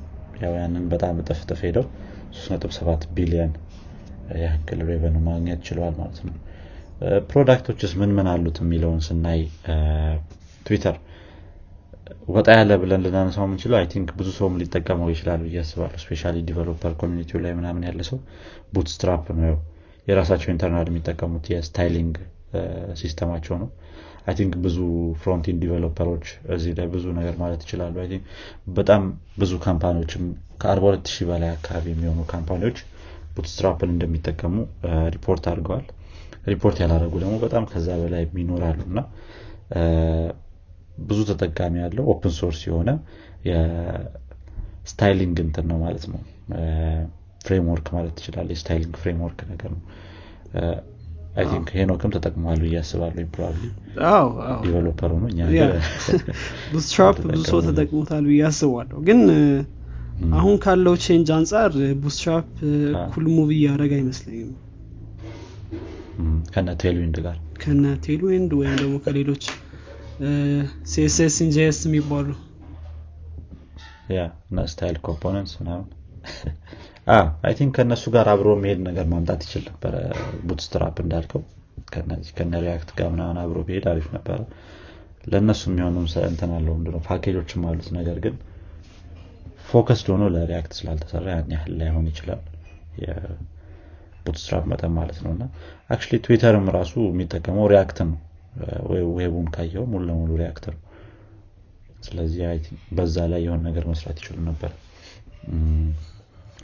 [0.42, 1.86] ያው ያንን በጣም እጥፍ ሄደው
[2.40, 3.52] 37 ቢሊዮን
[4.42, 6.36] ያክል revenue ማግኘት ችለዋል ማለት ነው።
[7.30, 9.42] product ኦችስ ምን ምን አሉት የሚለውን ስናይ
[10.66, 10.98] ትዊተር
[12.28, 16.94] ወጣ ያለ ብለን ልናነሳው የምንችለው I think ብዙ ሰውም ሊጠቀመው ይችላል ብዬ አስባለሁ። especially developer
[17.02, 18.20] community ው ላይ ምናምን ያለ ሰው
[18.76, 19.56] ቡትስትራፕ ነው
[20.12, 22.16] የራሳቸው internal የሚጠቀሙት የ styling
[23.02, 23.70] system ኣቸው ነው።
[24.28, 24.78] I think ብዙ
[25.22, 27.96] frontend developer ኦች እዚህ ላይ ብዙ ነገር ማለት ይችላሉ።
[28.76, 29.04] በጣም
[29.40, 30.24] ብዙ company ዎችም
[30.62, 32.80] ከ42 ሺህ በላይ አካባቢ የሚሆኑ company ዎች
[33.36, 34.56] ቡትስትራፕን እንደሚጠቀሙ
[35.16, 35.86] ሪፖርት አድርገዋል።
[36.48, 39.00] ሪፖርት ያላደረጉ ደግሞ በጣም ከዛ በላይ ይኖራሉ እና
[41.04, 42.90] ብዙ ተጠቃሚ ያለው open source የሆነ
[43.50, 46.22] የ styling እንትን ነው ማለት ነው
[47.42, 49.82] framework ማለት ትችላለህ የ styling framework ነገር ነው።
[51.44, 53.64] think ሄኖክም ተጠቅሟል ብዬ አስባለሁ probably
[54.64, 55.40] developer ሆኖ እኛ
[56.74, 59.22] Bootstrap ብዙ ሰው ተጠቅሞታል ብዬ አስባለሁ። ግን
[60.34, 61.72] አሁን ካለው change አንጻር
[62.04, 62.50] Bootstrap
[63.14, 64.52] እኩል move እያደረገ አይመስለኝም።
[66.54, 67.38] ከነ Tailwind ጋር?
[67.62, 69.44] ከነ Tailwind ወይም ደግሞ ከሌሎች
[70.92, 72.28] CSS in JS የሚባሉ
[74.12, 75.88] ያ እና styled components ምናምን
[77.08, 79.94] I think ከእነሱ ጋር አብሮ መሄድ ነገር ማምጣት ይችል ነበረ።
[80.48, 81.42] Bootstrap እንዳልከው
[82.36, 84.40] ከነ React ጋር ምናምን አብሮ ቢሄድ አሪፍ ነበረ።
[85.32, 88.36] ለእነሱ የሚሆኑም እንትን አለው ምንድነው ፓኬጆችም አሉት። ነገር ግን
[89.70, 92.42] focused ሆኖ ለ React ስላልተሰራ ያን ያህል ላይሆን ይችላል
[93.04, 95.44] የ Bootstrap መጠን ማለት ነው። እና
[95.90, 98.18] አክ ትዊተርም ራሱ የሚጠቀመው React ነው።
[99.18, 100.80] web ኡን ካየው ሙሉ ለሙሉ React ነው።
[102.04, 102.42] ስለዚህ
[102.98, 104.72] በዛ ላይ የሆነ ነገር መስራት ይችሉ ነበር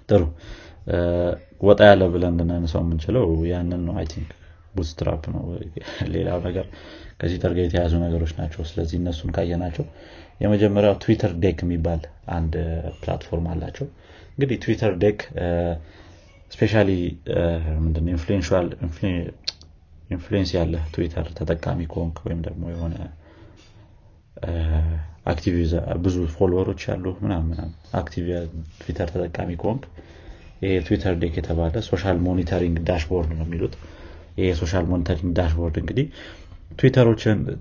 [0.10, 0.24] ጥሩ።
[1.62, 4.30] ወጣ ያለ ብለን እንድናነሳው የምንችለው ያንን ነው። I think
[4.76, 5.44] Bootstrap ነው።
[6.14, 6.66] ሌላው ነገር
[7.20, 9.86] ከዚህ ተርጋ የተያዙ ነገሮች ናቸው። ስለዚህ እነሱን ካየናቸው
[10.42, 12.02] የመጀመሪያው TweetDeck የሚባል
[12.36, 12.54] አንድ
[13.00, 13.88] platform አላቸው።
[14.34, 15.20] እንግዲህ TweetDeck
[16.52, 16.74] especially
[17.80, 18.06] ምንድን
[20.10, 22.96] influence ያለ ትዊተር ተጠቃሚ ከሆንክ ወይም ደግሞ የሆነ
[25.28, 25.56] active
[26.04, 27.58] ብዙ follower ኦች ያሉ ምናምን
[28.00, 28.28] active
[28.82, 29.84] ትዊተር ተጠቃሚ ከሆንክ
[30.62, 33.74] ይሄ TweetDeck የተባለ social monitoring dashboard ነው የሚሉት።
[34.40, 36.08] ይሄ social monitoring dashboard እንግዲህ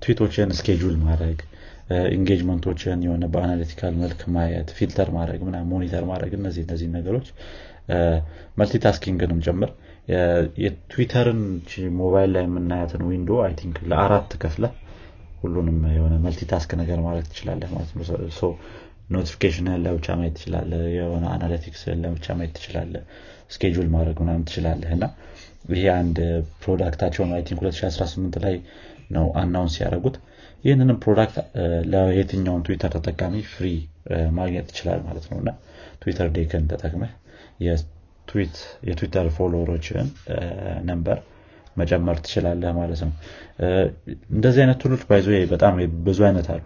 [0.03, 1.39] tweet ኦችን schedule ማድረግ
[2.15, 5.41] engagement ኦችን የሆነ በ analytical መልክ ማየት filter ማድረግ
[5.73, 7.27] monitor ማድረግ እነዚህ እነዚህ ነገሮች
[8.61, 9.71] multitasking ንም ጭምር
[10.63, 11.41] የትዊተርን
[12.01, 14.65] ሞባይል ላይ የምናያትን window I think ለአራት ከፍለ
[15.41, 18.53] ሁሉንም የሆነ multitask ነገር ማለት ትችላለህ ማለት ነው።
[19.11, 22.95] notification ለብቻ ማየት ትችላለህ የሆነ analytics ለብቻ ማየት ትችላለህ
[23.51, 25.05] schedule ማድረግ ምናምን ትችላለህ። እና
[25.73, 26.17] ይሄ አንድ
[26.63, 28.57] product ኣቸውን I think 2018 ላይ
[29.11, 30.17] ነው announce ያደረጉት።
[30.65, 31.37] ይህንንም product
[31.93, 33.67] የትኛውም ትዊተር ተጠቃሚ free
[34.37, 35.51] ማግኘት ይችላል ማለት ነው። እና
[36.03, 37.13] TweetDeck ን ተጠቅመህ
[38.89, 40.07] የትዊተር follower ኦችን
[40.83, 41.19] number
[41.77, 43.13] መጨመር ትችላለህ ማለት ነው።
[44.35, 45.75] እንደዚህ አይነት tool ኦች by the way በጣም
[46.07, 46.65] ብዙ አይነት አሉ።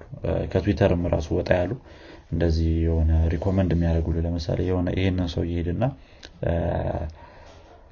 [0.53, 1.73] ከትዊተርም ራሱ ወጣ ያሉ
[2.33, 5.85] እንደዚህ የሆነ recommend የሚያደርጉ ለምሳሌ የሆነ ይህንን ሰው ይሄድና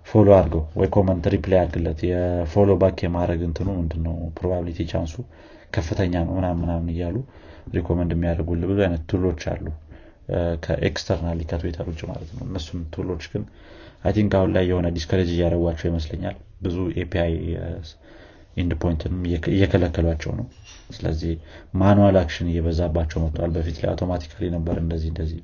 [0.06, 4.14] follow አድርገው ወይ comment reply አድርግለት። የ follow back የማድረግ እንትኑ ምንድነው?
[4.38, 5.14] probability chance ኡ
[5.74, 7.16] ከፍተኛ ነው ምናምን ምናምን እያሉ
[7.74, 9.66] recommend የሚያደርጉልህ ብዙ አይነት tool ኦች አሉ።
[10.64, 13.42] ከ externally ከትዊተር ውጭ ማለት ነው። እነሱም tool ኦች ግን
[14.04, 17.34] I think አሁን ላይ የሆነ discourage እያደረጓቸው ይመስለኛል ብዙ API
[18.80, 19.18] point ንም
[19.50, 20.46] እየከለከሏቸው ነው።
[20.90, 21.32] ስለዚህ
[21.80, 25.40] manual action እየበዛባቸው መጥተዋል በፊት ላይ automatically ነበር እንደዚህ እንደዚህ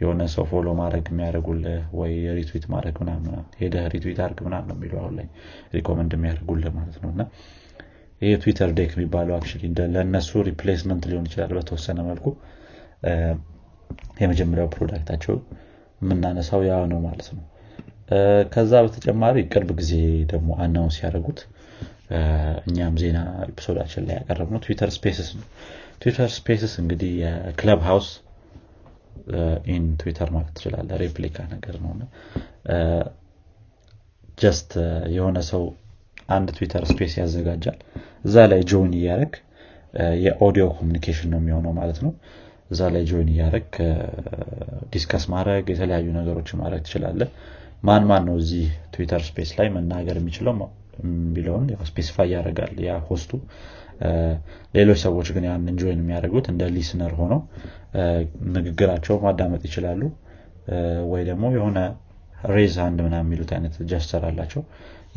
[0.00, 3.26] የሆነ ሰው follow ማድረግ የሚያደርጉልህ ወይ retweet ማድረግ ምናምን
[3.60, 5.26] ሄደ retweet አርግ ምናምን ነው የሚለው አሁን ላይ
[5.76, 7.24] recommend የሚያደርጉልህ ማለት ነው። እና
[8.22, 9.46] ይህ TweetDeck የሚባለው አክ
[9.94, 12.26] ለእነሱ replacement ሊሆን ይችላል በተወሰነ መልኩ።
[14.22, 15.34] የመጀመሪያው product ኣቸው
[16.00, 17.44] የምናነሳው ያ ነው ማለት ነው
[18.52, 19.92] ከዛ በተጨማሪ ቅርብ ጊዜ
[20.32, 21.40] ደግሞ announce ያደረጉት
[22.68, 25.46] እኛም ዜና episode ኣችን ላይ ያቀረብነው Twitter Spaces ነው።
[26.02, 28.08] Twitter Spaces እንግዲህ የ Clubhouse
[29.74, 31.92] in Twitter ማለት ትችላለህ replica ነገር ነው።
[34.38, 34.70] just
[35.14, 35.64] የሆነ ሰው
[36.28, 37.78] አንድ Twitter Space ያዘጋጃል።
[38.24, 39.32] እዛ ላይ join እያደረግህ
[40.24, 42.12] የ audio communication ነው የሚሆነው ማለት ነው።
[42.70, 43.68] እዛ ላይ join እያደረግህ
[44.92, 47.22] discuss ማድረግ የተለያዩ ነገሮችን ማድረግ ትችላለህ
[47.84, 48.64] ማን ማን ነው እዚህ
[48.94, 50.54] Twitter Space ላይ መናገር የሚችለው
[51.34, 53.32] የሚለውን specify ያደርጋል ያ host ኡ
[54.74, 57.40] ሌሎች ሰዎች ግን ያንን join የሚያደርጉት እንደ listener ሆነው
[58.54, 60.02] ንግግራቸው ማዳመጥ ይችላሉ።
[61.12, 61.78] ወይ ደግሞ የሆነ
[62.52, 64.62] raise hand ምናምን የሚሉት አይነት gesture አላቸው።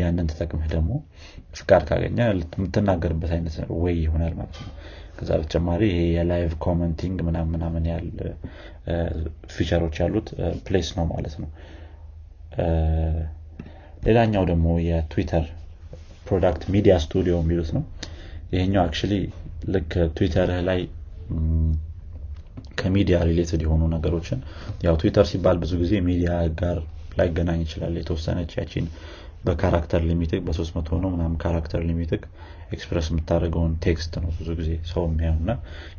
[0.01, 0.91] ያንን ተጠቅመህ ደግሞ
[1.59, 2.17] ፍቃድ ካገኘ
[2.55, 4.71] የምትናገርበት አይነት ወይ ይሆናል ማለት ነው።
[5.17, 8.09] ከዛ በተጨማሪ ይሄ የ live commenting ምናምን ምናምን ያህል
[9.55, 10.27] feature ኦች ያሉት
[10.67, 11.49] place ነው ማለት ነው
[14.03, 15.45] ሌላኛው ደግሞ የትዊተር
[16.25, 17.83] product Media Studio የሚሉት ነው።
[18.51, 18.95] ይሄኛው አክ
[19.73, 20.79] ልክ ትዊተር ላይ
[22.79, 24.39] ከሚዲያ related የሆኑ ነገሮችን
[24.85, 26.77] ያው ትዊተር ሲባል ብዙ ጊዜ ሚዲያ ጋር
[27.17, 28.87] ላይገናኝ ይችላል። የተወሰነች ያቺን
[29.45, 30.01] በ character
[30.47, 32.21] በሶስት መቶ ነው ምናምን character limit
[32.71, 35.51] express የምታደርገውን text ነው ብዙ ጊዜ ሰው የሚያየው እና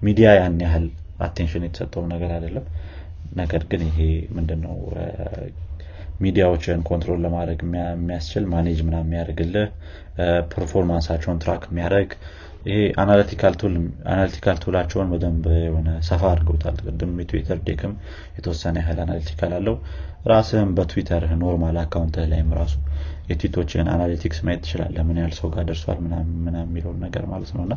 [0.02, 0.86] ሚዲያ ያን ያህል
[1.20, 2.66] attention የተሰጠው ነገር አይደለም።
[3.34, 3.98] ነገር ግን ይሄ
[4.36, 4.76] ምንድነው
[6.18, 9.66] ሚዲያዎችን control ለማድረግ የሚያስችል ማኔጅ ምና የሚያደርግልህ
[10.52, 12.12] performance ኣቸውን track የሚያደርግ
[12.66, 17.92] ይሄ analytical tool ኣቸውን በደንብ የሆነ ሰፋ አድርገውታል። ቅድም የ TweetDeck ም
[18.36, 19.76] የተወሰነ ያህል analytical አለው።
[20.24, 22.74] ራስህም በትዊተር normal account ላይም ራሱ
[23.28, 25.98] የ tweet ኦችን analytics ማየት ትችላለህ ምን ያህል ሰው ጋር ደርሷል
[26.44, 27.74] ምናምን የሚለውን ነገር ማለት ነው። እና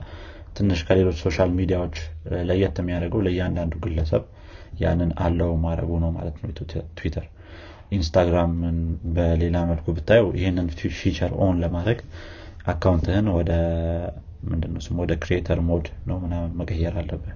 [0.56, 1.98] ትንሽ ከሌሎች social media ዎች
[2.48, 4.24] ለየት የሚያደርገው ለእያንዳንዱ ግለሰብ
[4.82, 6.50] ያንን አለው ማድረጉ ነው ማለት ነው።
[6.98, 7.28] ትዊተር
[7.92, 8.78] ኢንስታግራምን
[9.16, 10.68] በሌላ መልኩ ብታየው ይህንን
[11.00, 12.00] feature on ለማድረግ
[12.66, 13.52] account ህን ወደ
[14.50, 17.34] ምንድነው ስም ወደ creator mode ነው ምናምን መቀየር አለብህ።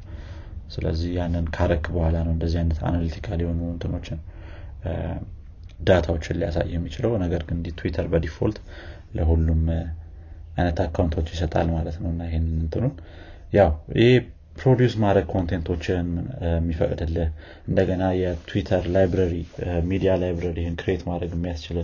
[0.71, 4.19] ስለዚህ ያንን ካረክ በኋላ ነው እንደዚህ አይነት analytical የሆኑ እንትኖችን
[5.79, 8.57] data ዎችን ሊያሳይ የሚችለው። ነገር ግን ትዊተር በ default
[9.15, 9.61] ለሁሉም
[10.57, 12.93] አይነት account ኦች ይሰጣል ማለት ነው። እና ይህን እንትኑን
[13.53, 14.13] ያው ይህ
[14.55, 16.05] produce ማድረግ content ኦችን
[16.47, 17.27] የሚፈቅድልህ
[17.69, 19.33] እንደገና የትዊተር library
[19.89, 21.77] ሚዲያ library ህን create ማድረግ የሚያስችል።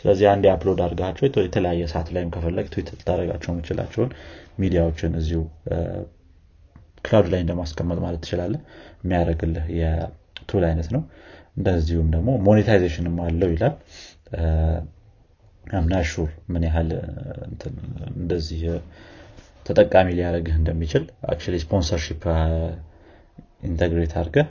[0.00, 4.10] ስለዚህ አንድ upload አድርጋቸው የተለያየ ሰዓት ላይም ከፈለክ ትዊት ልታደረጋቸው የምችላቸውን
[4.58, 5.40] ሚዲያዎችን እዚሁ
[7.04, 8.54] cloud ላይ እንደማስቀመጥ ማለት ትችላለ
[9.02, 11.02] የሚያደርግልህ የ tool አይነት ነው።
[11.56, 13.74] እንደዚሁም ደግሞ monetization ም አለው ይላል።
[15.74, 16.90] I'm not sure ምን ያህል
[18.16, 18.60] እንደዚህ
[19.66, 22.22] ተጠቃሚ ሊያደረግህ እንደሚችል አክ sponsorship
[23.68, 24.46] integrate አድርገህ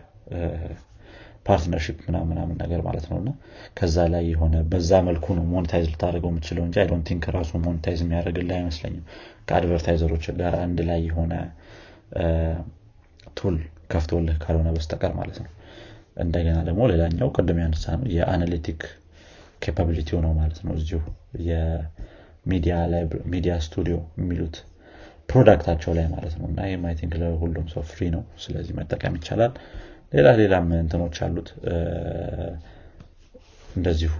[1.46, 3.30] partnership ምናምናምን ነገር ማለት ነው። እና
[3.78, 8.00] ከዛ ላይ የሆነ በዛ መልኩ ነው monetize ልታደርገው የምችለው እንጂ I don't think ራሱ monetize
[8.04, 9.04] የሚያደርግልህ አይመስለኝም።
[9.48, 11.34] ከ advertiser ኦች ጋር አንድ ላይ የሆነ
[13.38, 13.58] tool
[13.92, 15.52] ከፍቶልህ ካልሆነ በስተቀር ማለት ነው።
[16.18, 18.82] እንደገና ደግሞ ሌላኛው ቅድም ያነሳ ነው የ analytic
[19.62, 21.02] capability ነው ማለት ነው። እዚሁ
[22.46, 24.58] የሚዲያ ስቱዲዮ የሚሉት
[25.30, 29.16] product ኣቸው ላይ ማለት ነው። እና ይህም I think ለሁሉም ሰው free ነው። ስለዚህ መጠቀም
[29.20, 29.54] ይቻላል።
[30.14, 31.50] ሌላ ሌላም እንትኖች አሉት።
[33.76, 34.14] እንደዚሁ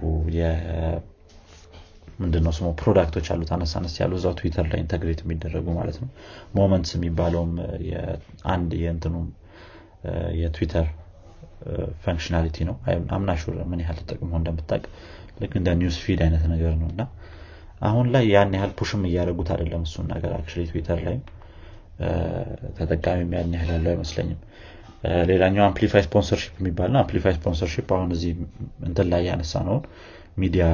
[2.18, 2.66] ምንድነው ስሙ?
[2.80, 6.08] product ኦች አሉት። አነስ አነስ ያሉ እዛው ትዊተር ላይ integrate የሚደረጉ ማለት ነው።
[6.54, 7.52] Moments የሚባለውም
[8.52, 9.26] አንድ የእንትኑም
[10.40, 10.86] የትዊተር
[12.04, 12.76] functionality ነው።
[13.16, 14.82] I'm not sure ምን ያህል ተጠቅሞ እንደምታቅ
[15.40, 17.02] ልክ እንደ news feed አይነት ነገር ነው። እና
[17.80, 21.22] አሁን ላይ ያን ያህል push ም እያደረጉት አይደለም እሱን ነገር አክ ትዊተር ላይም።
[22.76, 24.40] ተጠቃሚ ያን ያህል ያለው አይመስለኝም።
[25.30, 28.32] ሌላኛው amplify sponsorship የሚባል ነው። amplify sponsorship አሁን እዚህ
[28.86, 29.82] እንትን ላይ ያነሳ ነውን
[30.38, 30.64] ሚዲያ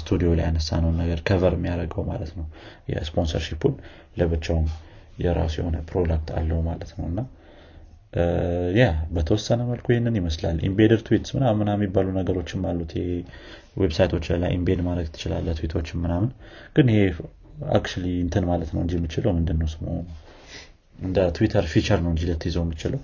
[0.00, 2.46] ስቱዲዮ ላይ ያነሳ ነውን ነገር cover የሚያደርገው ማለት ነው።
[2.92, 3.74] የ sponsorship ኡን
[4.20, 4.66] ለብቻውም
[5.18, 7.20] የራሱ የሆነ product አለው ማለት ነው። እና
[8.76, 12.92] ያ በተወሰነ መልኩ ይህንን ይመስላል። embedded tweets ምናምን የሚባሉ ነገሮችም አሉት።
[13.80, 16.30] website ኦች ላይ embed ማድረግ ትችላለ ትዊቶችን ምናምን።
[16.76, 17.02] ግን ይሄ
[17.76, 17.86] አክ
[18.20, 19.86] እንትን ማለት ነው እንጂ የምችለው ምንድነው ስሙ?
[20.98, 23.00] እንደ ትዊተር feature ነው እንጂ ልትይዘው የምችለው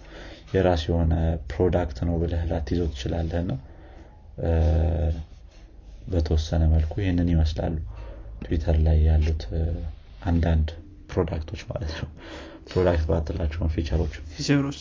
[0.55, 1.13] የራስ የሆነ
[1.51, 3.55] product ነው ብለህ ላትይዘው ትችላለህ ና
[6.13, 7.77] በተወሰነ መልኩ ይህንን ይመስላሉ።
[8.45, 9.43] ትዊተር ላይ ያሉት
[10.23, 10.69] አንዳንድ
[11.11, 12.09] product ኦች ማለት ነው
[12.67, 14.79] product ባትላቸውን feature ኦች። feature ኦች?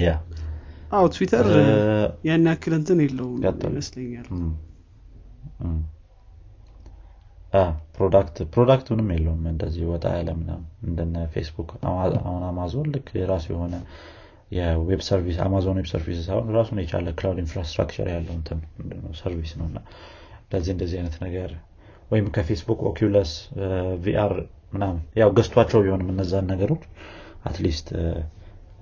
[0.00, 0.12] ያ
[0.92, 1.46] አዎ ትዊተር
[2.26, 3.36] ያን ያክል እንትን የለውም
[3.68, 4.26] ይመስለኛል።
[7.52, 7.62] አ፣
[7.94, 11.70] product product ኡንም የለውም እንደዚህ ወጣ ያለ ምናምን እንደነ ፌስቡክ
[12.24, 13.74] አሁን አማዞን ልክ የራሱ የሆነ
[14.52, 18.58] የ web service አማዞን web service አሁን ራሱን የቻለ cloud infrastructure ያለው እንትን
[19.20, 19.78] service ነው። እና
[20.44, 21.50] እንደዚህ እንደዚህ አይነት ነገር
[22.10, 23.32] ወይም ከፌስቡክ Oculus
[24.04, 24.32] VR
[24.72, 26.82] ምናምን ያው ገዝቷቸው ቢሆንም እነዛን ነገሮች
[27.44, 27.88] at least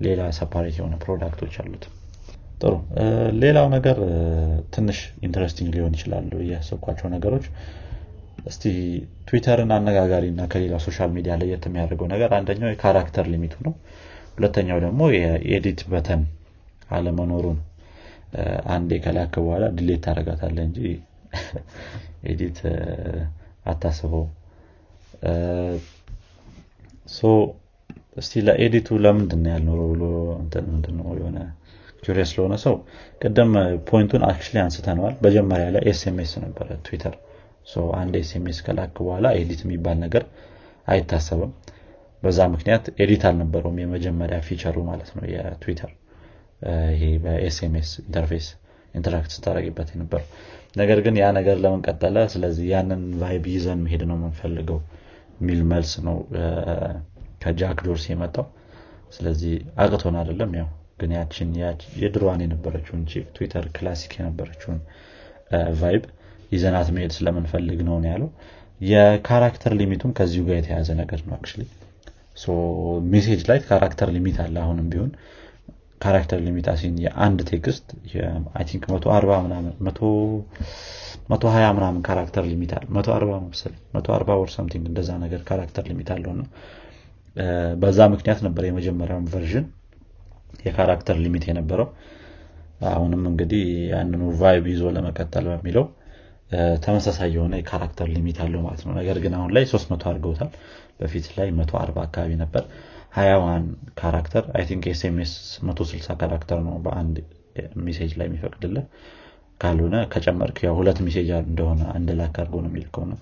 [0.01, 1.83] ሌላ separate የሆነ product ኦች አሉት።
[2.61, 2.73] ጥሩ።
[3.41, 3.97] ሌላው ነገር
[4.73, 7.45] ትንሽ interesting ሊሆን ይችላሉ እያሰብኳቸው ነገሮች
[8.45, 8.63] እስቲ
[9.27, 13.73] ትዊተርን አነጋጋሪ እና ከሌላ social media ለየት የሚያደርገው ነገር አንደኛው የ character limit ኡ ነው።
[14.35, 16.21] ሁለተኛው ደግሞ የ edit button
[16.91, 17.65] አለመኖሩ ነው
[18.73, 20.79] አንዴ ከላክ በኋላ delete ታደረጋታለ እንጂ
[22.31, 22.57] edit
[23.65, 24.23] አታስበው
[27.11, 27.29] so
[28.17, 30.03] እስቲ ለ edit ኡ ለምንድን ያልኖረው ብሎ
[30.67, 31.39] ምንድነው የሆነ
[32.03, 32.75] curious ለሆነ ሰው
[33.21, 33.51] ቅድም
[33.89, 37.15] point ኡን actually አንስተነዋል። መጀመሪያ ላይ SMS ነበረ ትዊተር
[37.97, 40.23] አንድ SMS ከላክ በኋላ edit የሚባል ነገር
[40.87, 41.51] አይታሰብም።
[42.23, 45.91] በዛ ምክንያት edit አልነበረውም የመጀመሪያ feature ኡ ማለት ነው የትዊተር።
[46.93, 48.47] ይሄ በ SMS interface
[48.93, 50.27] interact ስታደረግበት የነበረው።
[50.75, 52.17] ነገር ግን ያ ነገር ለምን ቀጠለ?
[52.33, 54.79] ስለዚህ ያንን vibe ይዘን መሄድ ነው የምንፈልገው
[55.41, 56.17] የሚል መልስ ነው
[57.43, 58.45] ከጃክ ዶርሲ የመጣው።
[59.13, 60.67] ስለዚህ አቅቶን አይደለም ያው
[60.99, 63.01] ግን ያችን ያች- የድሮዋን የነበረችውን
[63.35, 64.79] ትዊተር classic የነበረችውን
[65.79, 66.03] vibe
[66.51, 68.29] ይዘናት መሄድ ስለምንፈልግ ነው ያለው።
[68.81, 71.65] የ character limit ኡም ከዚሁ ጋር የተያዘ ነገር ነው actually።
[73.11, 75.11] message ላይ character limit አለ አሁንም ቢሆን።
[76.01, 76.67] character limit
[77.03, 77.87] የአንድ text
[78.69, 79.99] think መቶ አርባ ምናምን መቶ
[81.29, 85.41] መቶ ሀያ ምናምን character limit አለ መቶ አርባ መሰለኝ። መቶ አርባ or something እንደዛ ነገር
[85.49, 86.47] character limit አለው ነው
[87.81, 89.65] በዛ ምክንያት ነበር የመጀመሪያውን version
[90.65, 91.87] የ character limit የነበረው።
[92.91, 95.85] አሁንም እንግዲህ ያንኑ vibe ይዞ ለመቀጠል በሚለው
[96.83, 100.49] ተመሳሳይ የሆነ የ character limit አለው ማለት ነው። ነገር ግን አሁን ላይ 300 አድርገውታል።
[100.99, 102.63] በፊት ላይ 140 አካባቢ ነበር።
[103.15, 103.63] ሀያዋን
[103.99, 105.33] character I think SMS
[105.69, 107.15] 160 character ነው በአንድ
[107.85, 108.85] message ላይ የሚፈቅድልህ
[109.61, 113.17] ካልሆነ ከጨመርክ ያው ሁለት message እንደሆነ አንድ ላክ አድርጎ ነው የሚልከው ነው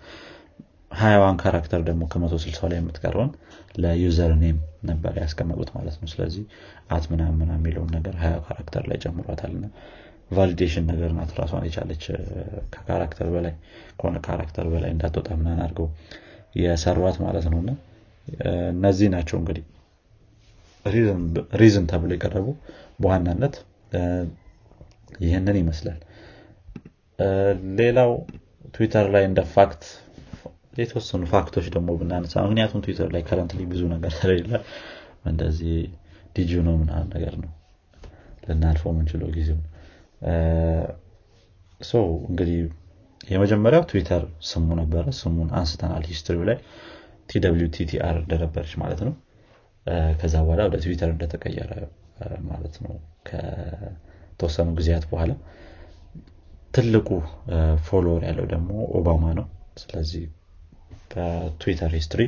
[0.92, 3.32] ሀያዋን character ደግሞ ከመቶ ስልሳው ላይ የምትቀረውን
[3.78, 4.58] ለ user name
[4.90, 6.44] ነበር ያስቀመጡት ማለት ነው። ስለዚህ
[6.90, 9.66] at ምናምን የሚለውን ነገር ሀያ character ላይ ጨምሯታል እና
[10.32, 12.04] validation ነገር ናት ራሷን የቻለች።
[12.74, 13.54] ከ character በላይ
[14.00, 15.88] ከሆነ character በላይ እንዳትወጣ ምናምን አድርገው
[16.56, 17.62] የሰሯት ማለት ነው።
[18.72, 19.64] እነዚህ ናቸው እንግዲህ
[21.60, 22.48] reason ተብሎ የቀረቡ
[23.02, 23.56] በዋናነት
[25.22, 26.00] ይህንን ይመስላል
[27.80, 28.12] ሌላው
[28.76, 29.84] ትዊተር ላይ እንደ fact
[30.78, 34.52] የተወሰኑ fact ኦች ደግሞ ብናነሳ ምክንያቱም ትዊተር ላይ currently ብዙ ነገር ስለሌለ
[35.26, 35.78] እንደዚህ
[36.36, 37.52] ዲጂ ነው ምናምን ነገር ነው
[38.44, 39.60] ልናልፈው የምንችለው ጊዜው
[41.82, 41.94] so
[42.30, 42.58] እንግዲህ
[43.28, 46.58] የመጀመሪያው ትዊተር ስሙ ነበረ። ስሙን አንስተናል history ው ላይ
[47.76, 49.14] TTR እንደነበረች ማለት ነው።
[50.20, 51.72] ከዛ በኋላ ወደ ትዊተር እንደተቀየረ
[52.50, 52.94] ማለት ነው።
[53.28, 55.32] ከተወሰኑ ጊዜያት በኋላ
[56.74, 57.08] ትልቁ
[57.86, 59.46] follower ያለው ደግሞ ኦባማ ነው።
[59.82, 60.24] ስለዚህ
[61.12, 62.22] በትዊተር history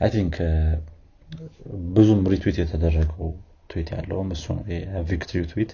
[0.00, 0.36] I think
[1.94, 3.30] ብዙም retweet የተደረገው
[3.70, 5.70] ትዊት ያለውም እሱ ነው። የ victory tweet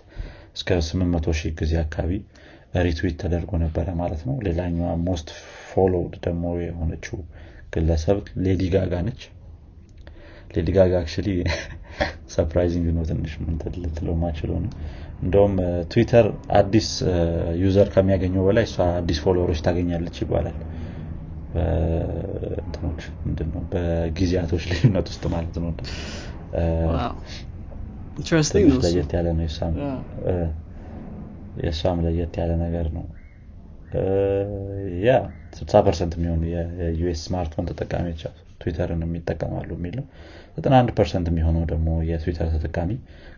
[0.57, 2.13] እስከ 800 ሺህ ጊዜ አካባቢ
[2.81, 5.29] retweet ተደርጎ ነበረ ማለት ነው። ሌላኛዋ most
[5.69, 7.19] followed ደግሞ የሆነችው
[7.75, 9.23] ግለሰብ ሌዲ ጋጋ ነች።
[10.55, 11.29] ሌዲ ጋጋ actually
[12.35, 14.73] surprising ነው። ትንሽ ምን ልትለው ማችለው ነው
[15.23, 15.55] እንደውም
[15.91, 16.27] ትዊተር
[16.59, 16.89] አዲስ
[17.63, 20.59] user ከሚያገኘው በላይ እሷ አዲስ follower ኦች ታገኛለች ይባላል።
[21.53, 23.63] በእንትኖች ምንድነው?
[23.73, 25.71] በጊዜያቶች ልዩነት ውስጥ ማለት ነው።
[28.85, 29.45] ለየት ያለ ነው
[31.57, 33.07] የእሷም ለየት ያለ ነገር ነው።
[35.05, 35.11] ያ
[35.57, 36.43] 60 percent የሚሆኑ
[36.81, 38.23] የ US smartphone ተጠቃሚዎች
[38.61, 40.07] ትዊተርን የሚጠቀማሉ የሚል ነው
[40.59, 42.91] 91 percent የሚሆነው ደግሞ የትዊተር ተጠቃሚ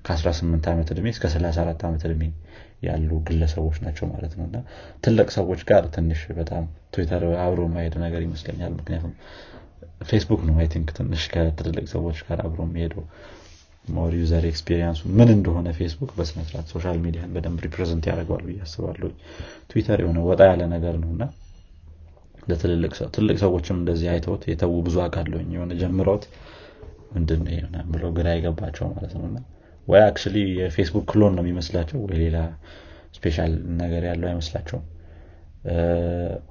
[0.07, 2.23] ከ18 ዓመት እድሜ እስከ 34 ዓመት እድሜ
[2.87, 4.57] ያሉ ግለሰቦች ናቸው ማለት ነው። እና
[5.05, 6.65] ትልቅ ሰዎች ጋር ትንሽ በጣም
[6.95, 9.13] ትዊተር አብሮ ማሄድ ነገር ይመስለኛል። ምክንያቱም
[10.09, 13.05] ፌስቡክ ነው I think ትንሽ ከትልልቅ ሰዎች ጋር አብሮ የሚሄደው
[13.89, 18.59] more user experience ኡ ምን እንደሆነ ፌስቡክ በስነስርዓት social media ን በደንብ represent ያደርገዋል ብዬ
[18.67, 19.09] አስባለሁ
[19.71, 21.23] ትዊተር የሆነ ወጣ ያለ ነገር ነው እና
[22.43, 26.25] ለትልልቅ ትልቅ ሰዎችም እንደዚህ አይተውት የተዉ ብዙ አውቃለሁኝ የሆነ ጀምረውት
[27.13, 27.43] ምንድን
[27.93, 29.43] ብሎ ግራ የገባቸው ማለት ነው።
[29.89, 32.39] ወይ actually የፌስቡክ clone ነው የሚመስላቸው ወይ ሌላ
[33.17, 34.85] special ነገር ያለው አይመስላቸውም።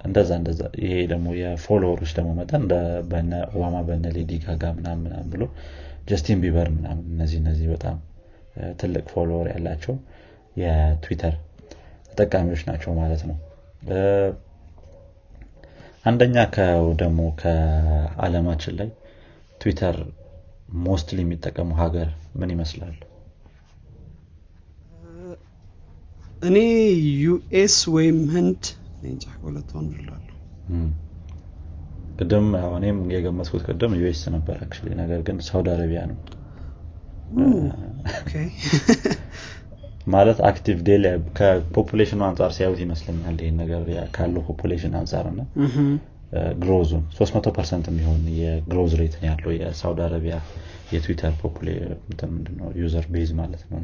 [0.07, 2.63] እንደዛ እንደዛ። ይሄ ደግሞ የ follower ኦች ደግሞ መጠን
[3.09, 5.43] በነ ኦባማ በነ ሌዲ ጋጋ ምናምን ብሎ
[6.07, 7.97] ጀስቲን ቢበር ምናምን እነዚህ እነዚህ በጣም
[8.79, 9.95] ትልቅ follower ያላቸው
[10.61, 11.35] የትዊተር
[12.11, 13.37] ተጠቃሚዎች ናቸው ማለት ነው
[16.05, 16.35] አንደኛ
[17.01, 18.89] ደግሞ ከአለማችን ላይ
[19.61, 19.97] ትዊተር
[20.83, 22.95] mostly የሚጠቀሙ ሀገር ምን ይመስላል?
[26.41, 26.57] እኔ
[27.23, 28.61] US ወይም ህንድ
[29.41, 30.35] ሁለቱ አንዱ እላለሁ።
[32.19, 32.47] ቅድም
[32.77, 34.57] እኔም የገመትኩት ቅድም US ነበር
[35.01, 36.17] ነገር ግን ሳውዲ አረቢያ ነው
[40.07, 41.03] ማለት active daily
[41.37, 43.83] ከ population ኡ አንጻር ሲያዩት ይመስለኛል ይህን ነገር
[44.15, 45.41] ካለው population አንጻር እና
[46.61, 50.35] growth ኡን 300 percent የሚሆን የ growth rate ያለው የሳውዲ አረቢያ
[50.93, 51.33] የትዊተር
[52.29, 53.79] ምንድነው user base ማለት ነው።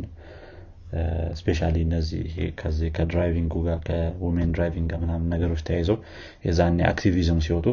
[1.39, 2.27] specially እነዚህ
[2.59, 5.97] ከዚህ ከ driving ኡ ጋር ከ women driving ጋር ምናምን ነገሮች ተያይዘው
[6.45, 7.67] የዛኔ activism ሲወጡ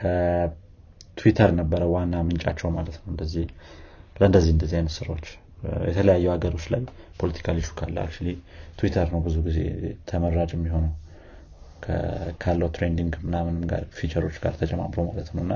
[0.00, 3.46] ከትዊተር ነበረ ዋና ምንጫቸው ማለት ነው። እንደዚህ
[4.16, 5.28] ለእንደዚህ እንደዚህ አይነት ስራዎች
[5.88, 6.82] የተለያዩ ሀገሮች ላይ
[7.20, 8.14] political issue ካለ አክ
[8.78, 9.58] ትዊተር ነው ብዙ ጊዜ
[10.08, 10.92] ተመራጭ የሚሆነው።
[12.40, 15.54] ካለው trending ምናምን ጋር feature ኦች ጋር ተጨማምሮ ማለት ነው። እና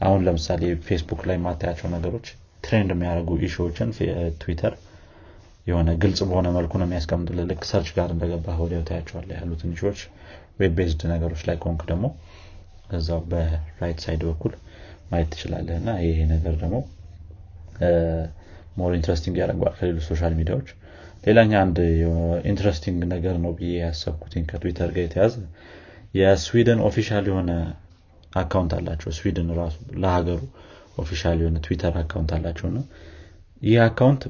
[0.00, 2.26] አሁን ለምሳሌ ፌስቡክ ላይ ማታያቸው ነገሮች
[2.64, 3.90] trend የሚያደርጉ issue ዎችን
[4.40, 4.74] ትዊተር
[5.66, 10.00] የሆነ ግልጽ በሆነ መልኩ ነው የሚያስቀምጥልህ ልክ search ጋር እንደገባ ወዲያው ታያቸዋለ ያሉትን issue ዎች።
[10.60, 12.06] web based ነገሮች ላይ ኮንክ ደግሞ
[12.90, 14.54] እዛው በ right side በኩል
[15.10, 16.76] ማየት ትችላለህ። እና ይሄ ነገር ደግሞ
[18.76, 20.68] more interesting ያደርገዋል ከሌሎች social media ዎች።
[21.24, 21.78] ሌላኛ አንድ
[22.50, 25.34] interesting ነገር ነው ብዬ ያሰብኩትኝ ከትዊተር ጋር የተያዘ
[26.14, 27.50] የስዊድን official የሆነ
[28.32, 30.40] account አላቸው። ስዊድን ራሱ ለሀገሩ
[30.98, 32.78] official የሆነ ትዊተር account አላቸው እና
[33.62, 34.22] ይህ account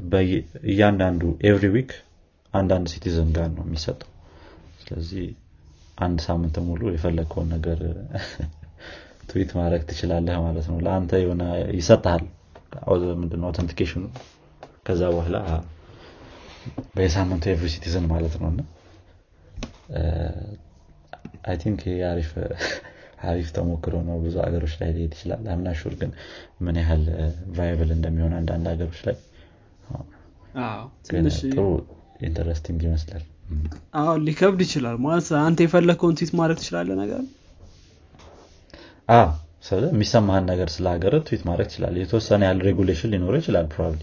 [0.71, 1.91] እያንዳንዱ every week
[2.53, 4.11] አንዳንድ citizen ጋር ነው የሚሰጠው።
[4.81, 5.27] ስለዚህ
[5.99, 7.79] አንድ ሳምንት ሙሉ የፈለግከውን ነገር
[9.31, 11.43] ትዊት ማድረግ ትችላለህ ማለት ነው። ለአንተ የሆነ
[11.77, 12.23] ይሰጥሃል
[13.21, 14.05] ምንድነው authentication ኡ
[14.87, 15.37] ከዛ በኋላ
[16.95, 18.61] በየሳምንቱ every citizen ማለት ነው። እና
[21.45, 22.31] I think አሪፍ
[23.31, 26.11] አሪፍ ተሞክሮ ነው። ብዙ ሀገሮች ላይ ሊሄድ ይችላል። I'm not sure ግን
[26.61, 27.03] ምን ያህል
[27.59, 29.17] viable እንደሚሆን አንዳንድ ሀገሮች ላይ
[31.51, 31.67] ጥሩ
[32.29, 33.25] interesting ይመስላል።
[34.01, 37.23] አዎ ሊከብድ ይችላል። ማለት አንተ የፈለግከውን ትዊት ማድረግ ትችላለ ነገር
[39.87, 44.01] የሚሰማህን ነገር ስለ ሀገር ትዊት ማድረግ ትችላል የተወሰነ ያህል regulation ሊኖረው ይችላል probably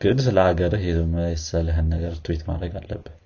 [0.00, 3.16] ግን ስለ ሀገርህ የመሰለህን ነገር ትዊት ማድረግ አለብህ።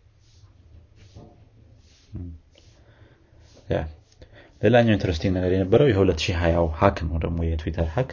[4.62, 8.10] ሌላኛው interesting ነገር የነበረው የ2020 hack ነው ደግሞ የትዊተር hack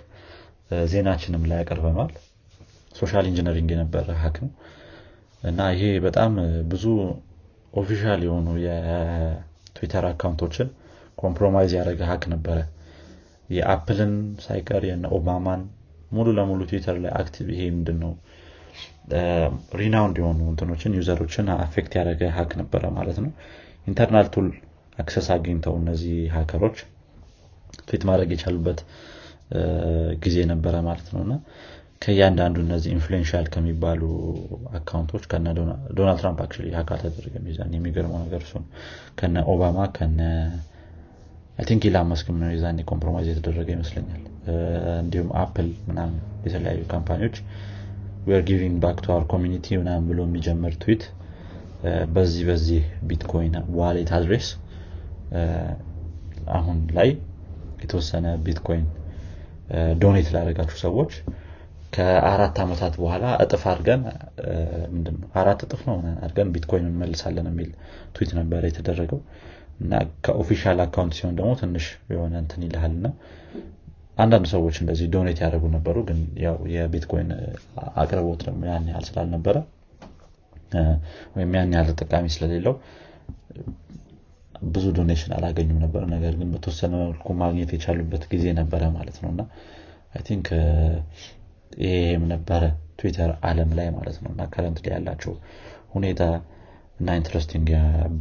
[0.91, 2.11] ዜናችንም ላይ ያቀርበነዋል
[2.95, 4.51] social engineering የነበረ hack ነው።
[5.43, 6.31] እና ይሄ በጣም
[6.71, 6.83] ብዙ
[7.73, 10.69] official የሆኑ የትዊተር account ኦችን
[11.21, 12.57] compromise ያደረገ hack ነበረ።
[13.49, 14.13] የአፕልን
[14.43, 15.61] ሳይቀር የነ ኦባማን
[16.11, 18.11] ሙሉ ለሙሉ ትዊተር ላይ active ይሄ ምንድን ነው
[19.79, 23.31] renowned የሆኑ እንትኖችን user ኦችን affect ያደረገ hack ነበረ ማለት ነው።
[23.87, 24.47] internal tool
[24.97, 26.77] access አግኝተው እነዚህ hacker ኦች
[27.81, 28.79] ትዊት ማድረግ የቻሉበት
[30.23, 31.33] ጊዜ ነበረ ማለት ነው። እና
[32.01, 34.01] ከእያንዳንዱ እነዚህ influential ከሚባሉ
[34.77, 35.47] account ኦች ከነ
[35.97, 37.43] ዶናልድ ትራምፕ hack hack አልተደረገም
[37.75, 38.53] የሚገርመው ነገር እሱ
[39.19, 40.21] ከነ ኦባማ ከነ
[41.61, 44.21] think ኢላን መስክም ነው የዛኔ compromise የተደረገ ይመስለኛል።
[45.01, 47.35] እንዲሁም አፕል ምናምን የተለያዩ company ዎች
[48.27, 51.03] we're giving back to our community ምናምን ብሎ የሚጀምር ትዊት
[52.15, 54.47] በዚህ በዚህ ቢትኮይን wallet address
[56.57, 57.09] አሁን ላይ
[57.81, 58.85] የተወሰነ ቢትኮይን
[60.01, 61.11] donate ላደረጋችሁ ሰዎች
[61.95, 64.01] ከአራት ዓመታት በኋላ እጥፍ አድርገን
[64.93, 67.71] ምንድነው አራት እጥፍ ነው አድርገን ቢትኮይን እንመልሳለን የሚል
[68.15, 69.19] ትዊት ነበር የተደረገው
[69.81, 69.93] እና
[70.25, 73.07] ከ official account ሲሆን ደግሞ ትንሽ የሆነ እንትን ይልሃል እና
[74.17, 77.29] አንዳንድ ሰዎች እንደዚህ donate ያደረጉ ነበሩ ግን ያው የቢትኮይን
[78.01, 79.57] አቅርቦት ደግሞ ያን ያህል ስላልነበረ
[81.35, 82.75] ወይም ያን ያህል ተጠቃሚ ስለሌለው
[84.67, 89.41] ብዙ donation አላገኙም ነበር። ነገር ግን በተወሰነ መልኩ ማግኘት የቻሉበት ጊዜ ነበረ ማለት ነው። እና
[90.13, 90.47] I think
[91.81, 92.63] ይሄም ነበረ
[92.99, 95.33] ትዊተር አለም ላይ ማለት ነው። እና current ላይ ያላቸው
[95.93, 96.21] ሁኔታ
[97.01, 97.67] እና interesting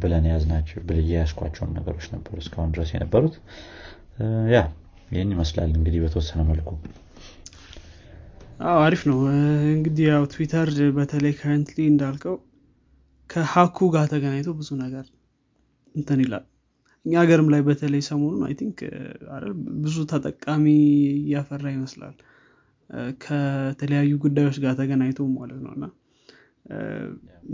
[0.01, 3.35] ብለን የያዝናቸው ብዬ ያሰብኳቸውን ነገሮች ነበሩ እስካሁን ድረስ የነበሩት።
[4.53, 4.59] ያ
[5.11, 6.69] ይህን ይመስላል እንግዲህ በተወሰነ መልኩ።
[8.63, 9.19] አዎ አሪፍ ነው።
[9.71, 12.35] እንግዲህ ያው ትዊተር በተለይ currently እንዳልከው
[13.29, 15.05] ከ hack ኡ ጋር ተገናኝቶ ብዙ ነገር
[15.95, 16.45] እንትን ይላል።
[17.05, 18.79] እኛ ሀገርም ላይ በተለይ ሰሞኑን I think
[19.83, 20.65] ብዙ ተጠቃሚ
[21.21, 22.15] እያፈራ ይመስላል።
[23.23, 25.85] ከተለያዩ ጉዳዮች ጋር ተገናኝቶ ማለት ነው። እና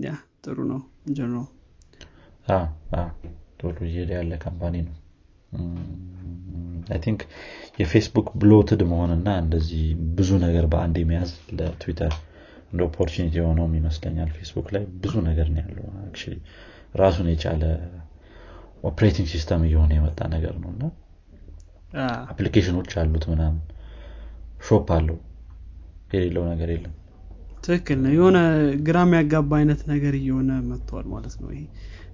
[0.05, 0.13] ያ
[0.45, 0.80] ጥሩ ነው
[1.17, 1.47] ጀነራል
[3.59, 4.95] ቶሎ እየሄደ ያለ company ነው.
[6.88, 7.21] I think
[7.79, 9.83] የፌስቡክ bloated መሆንና እንደዚህ
[10.17, 12.13] ብዙ ነገር በአንድ የመያዝ ለትዊተር
[12.71, 15.85] እንደ opportunity የሆነውም ይመስለኛል። ፌስቡክ ላይ ብዙ ነገር ነው ያለው
[16.95, 17.63] ራሱን የቻለ
[18.83, 20.83] operating system እየሆነ የመጣ ነገር ነው እና
[22.31, 23.61] application ኦች አሉት ምናምን.
[24.67, 25.17] shop አለው.
[26.11, 26.93] የሌለው ነገር የለም
[27.68, 28.38] ትክክል ነው። የሆነ
[28.88, 31.63] ግራ የሚያጋባ አይነት ነገር እየሆነ መጥተዋል ማለት ነው። ይሄ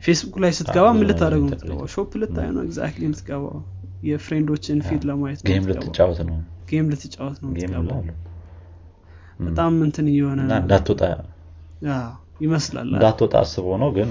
[0.04, 1.88] ፌስቡክ ላይ ስትገባ ምን ልታደረግ ነው የምትገባው?
[1.93, 3.58] shop ልታይ ነው exactly የምትገባው?
[4.03, 6.38] የ friend ኦችን feed ለማየት game ልትጫወት ነው።
[6.69, 7.51] game ልትጫወት ነው
[9.43, 11.04] በጣም እንትን እየሆነ እንዳትወጣ።
[12.41, 14.10] ይመስላል። እንዳትወጣ አስቦ ነው ግን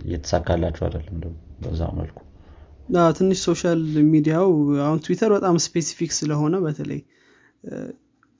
[0.00, 1.16] እየተሳካላቸው አይደለም
[1.62, 2.18] በዛ መልኩ።
[3.16, 3.80] ትንሽ social
[4.12, 4.46] media ው
[4.84, 7.00] አሁን ትዊተር በጣም specific ስለሆነ በተለይ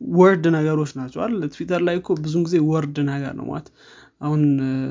[0.01, 1.43] word ነገሮች ናቸው አይደል?
[1.55, 3.69] ትዊተር ላይ እኮ ብዙን ጊዜ word ነገር ነው ማለት።
[4.21, 4.41] አሁን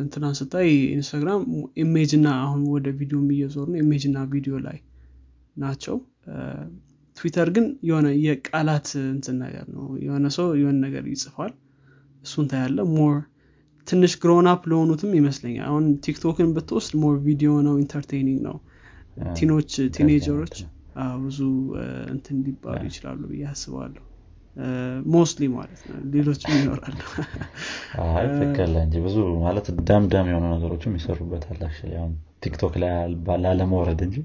[0.01, 1.41] እንትናን ስታይ ኢንስታግራም
[1.84, 4.78] image እና አሁን ወደ ቪዲዮ እየዞሩ ነው image እና ቪዲዮ ላይ
[5.55, 5.95] ናቸው።
[7.18, 11.53] ትዊተር ግን የሆነ የቃላት እንትን ነገር ነው። የሆነ ሰው የሆነ ነገር ይጽፋል።
[12.24, 13.16] እሱን ታያለህ more
[13.88, 18.58] ትንሽ grown up ለሆኑትም ይመስለኛል። አሁን ቲክቶክን ብትወስድ more ቪዲዮ ነው entertaining ነው።
[19.38, 20.55] teen ኦች teenager ኦች
[21.24, 21.39] ብዙ
[22.12, 24.03] እንትን ሊባሉ ይችላሉ ብዬ አስባለሁ
[25.14, 26.99] mostly ማለት ነው። ሌሎችም ይኖራሉ።
[28.12, 31.62] አይ ትክክል እንጂ ብዙ ማለት ደም ደም የሆኑ ነገሮችም ይሰሩበታል
[31.95, 32.91] አሁን ቲክቶክ ላይ
[33.43, 34.18] ላለመውረድ እንጂ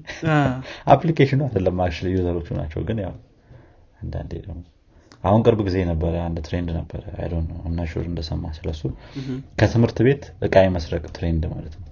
[0.93, 3.13] application ኑ አይደለም actually user ኦቹ ናቸው። ግን ያው
[4.01, 4.61] አንዳንዴ ደግሞ
[5.23, 7.33] አሁን ቅርብ ጊዜ ነበረ አንድ trend ነበረ። I don't
[7.67, 8.81] ኖ sure እንደሰማህ ስለሱ።
[9.59, 11.89] ከትምህርት ቤት እቃ የመስረቅ trend ማለት ነው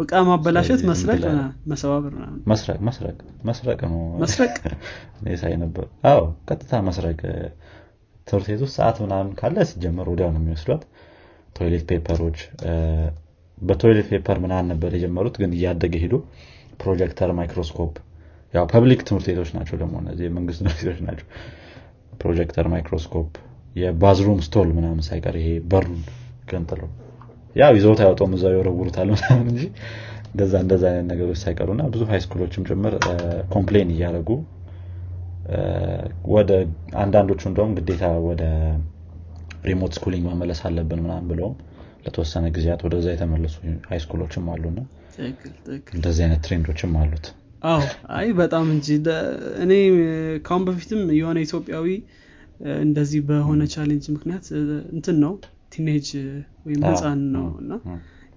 [0.00, 1.22] እቃ ማበላሸት መስረቅ
[1.66, 2.12] መሰባበር
[2.46, 4.52] መስረቅ መስረቅ መስረቅ ነው መስረቅ?
[5.42, 7.18] ሳይ ነበር። አዎ ቀጥታ መስረቅ።
[8.26, 10.82] ትምህርት ቤት ውስጥ ሰዓት ምናምን ካለ ሲጀመር ወዲያው ነው የሚወስዷት።
[11.56, 12.38] toilet paper ኦች
[13.58, 16.14] በ toilet paper ምናምን ነበር የጀመሩት ግን እያደገ ሄዶ
[16.80, 17.94] projector microscope
[18.54, 21.26] ያው public ትምህርት ቤቶች ናቸው ደግሞ እነዚህ የመንግስት ትምህርት ቤቶች ናቸው።
[22.20, 23.30] projector microscope
[23.76, 26.02] የ bathroom stall ምናምን ሳይቀር ይሄ በሩን
[26.50, 26.90] ገንጥለው
[27.56, 29.62] ያው ይዘውት አይወጣውም እዛው ይወረውሩታል ምናምን እንጂ
[30.30, 32.94] እንደዛ እንደዛ አይነት ነገሮች ሳይቀሩ እና ብዙ high school ኦችም ጭምር
[33.54, 34.30] complain እያደረጉ
[36.34, 36.50] ወደ
[37.02, 38.42] አንዳንዶቹ እንደውም ግዴታ ወደ
[39.64, 41.54] remote schooling መመለስ አለብን ምናምን ብለውም
[42.04, 43.54] ለተወሰነ ጊዜያት ወደዛ የተመለሱ
[43.90, 44.78] high school ኦችም አሉና
[45.94, 47.26] እንደዚህ አይነት trend ኦችም አሉት።
[47.64, 47.82] አዎ
[48.16, 48.88] አይ በጣም እንጂ
[49.64, 49.72] እኔ
[50.46, 51.86] ካሁን በፊትም የሆነ ኢትዮጵያዊ
[52.84, 54.46] እንደዚህ በሆነ challenge ምክንያት
[54.94, 55.32] እንትን ነው
[55.72, 56.08] teenage
[56.66, 57.72] ወይም ህፃን ነው እና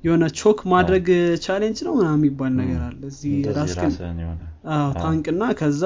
[0.04, 1.08] የሆነ choke ማድረግ
[1.46, 3.34] challenge ነው ምናምን የሚባል ነገር አለ። እዚህ
[4.76, 5.84] አዎ። ታንቅና ከዛ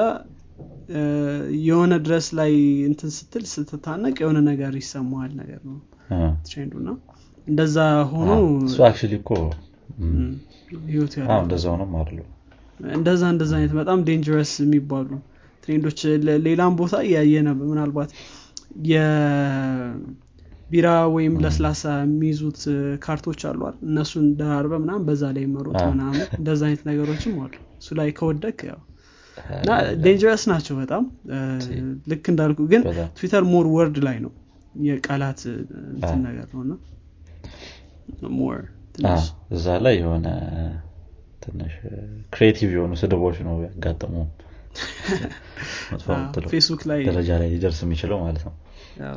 [1.63, 2.51] የሆነ ድረስ ላይ
[2.87, 5.77] እንትን ስትል ስትታነቅ የሆነ ነገር ይሰማሃል ነገር ነው
[6.47, 6.89] trend ኡ እና
[7.47, 7.77] እንደዛ
[8.11, 8.29] ሆኖ
[9.19, 9.29] እኮ
[11.43, 11.91] እንደዛ ሆኖም
[12.95, 15.09] እንደዛ እንደዛ አይነት በጣም dangerous የሚባሉ
[15.63, 15.99] trend ኦች
[16.45, 18.09] ሌላም ቦታ እያየ ነበር ምናልባት
[20.73, 22.59] የቢራ ወይም ለስላሳ የሚይዙት
[23.03, 27.51] crate ኦች አሉ አይደል እነሱን ደራርበህ ምናምን በዛ ላይ መሮጥ ምናምን እንደዛ አይነት ነገሮችም አሉ።
[27.81, 28.79] እሱ ላይ ከወደክ ያው
[29.57, 29.69] እና
[30.03, 31.03] dangerous ናቸው በጣም።
[32.11, 32.81] ልክ እንዳልኩ ግን
[33.17, 34.31] ትዊተር more word ላይ ነው
[34.75, 35.41] የቃላት
[35.91, 36.73] እንትን ነገር ነው እና
[38.35, 38.57] more
[38.95, 40.27] ትንሽ እዛ ላይ የሆነ
[41.41, 41.75] ትንሽ
[42.33, 44.15] creative የሆኑ ስድቦች ነው ያጋጠሙ
[46.51, 48.53] ፌስቡክ ላይ ደረጃ ላይ ሊደርስ የሚችለው ማለት ነው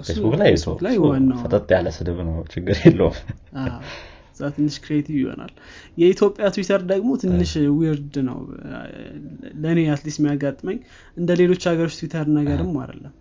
[0.06, 0.50] ፌስቡክ ላይ
[0.86, 3.16] ላይ ዋናው ፈጠጥ ያለ ስድብ ነው። ችግር የለውም።
[4.32, 5.52] እዛ ትንሽ creative ይሆናል።
[5.98, 8.38] የኢትዮጵያ ትዊተር ደግሞ ትንሽ weird ነው።
[9.62, 10.78] ለእኔ at least የሚያጋጥመኝ
[11.16, 13.14] እንደ ሌሎች ሀገሮች ትዊተር ነገርም አይደለም።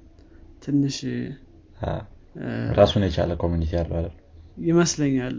[0.65, 0.97] ትንሽ
[2.77, 4.15] ራሱን የቻለ community ያለው አይደል?
[4.65, 5.37] ይመስለኛል።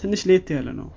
[0.00, 0.88] ትንሽ ለየት ያለ ነው።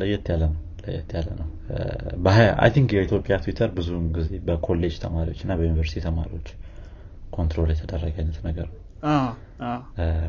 [0.00, 1.48] ለየት ያለ ነው ለየት ያለ ነው።
[2.62, 6.48] I think የኢትዮጵያ ትዊተር ብዙውን ጊዜ በኮሌጅ ተማሪዎች እና በዩኒቨርሲቲ ተማሪዎች
[7.32, 8.78] control የተደረገ አይነት ነገር ነው።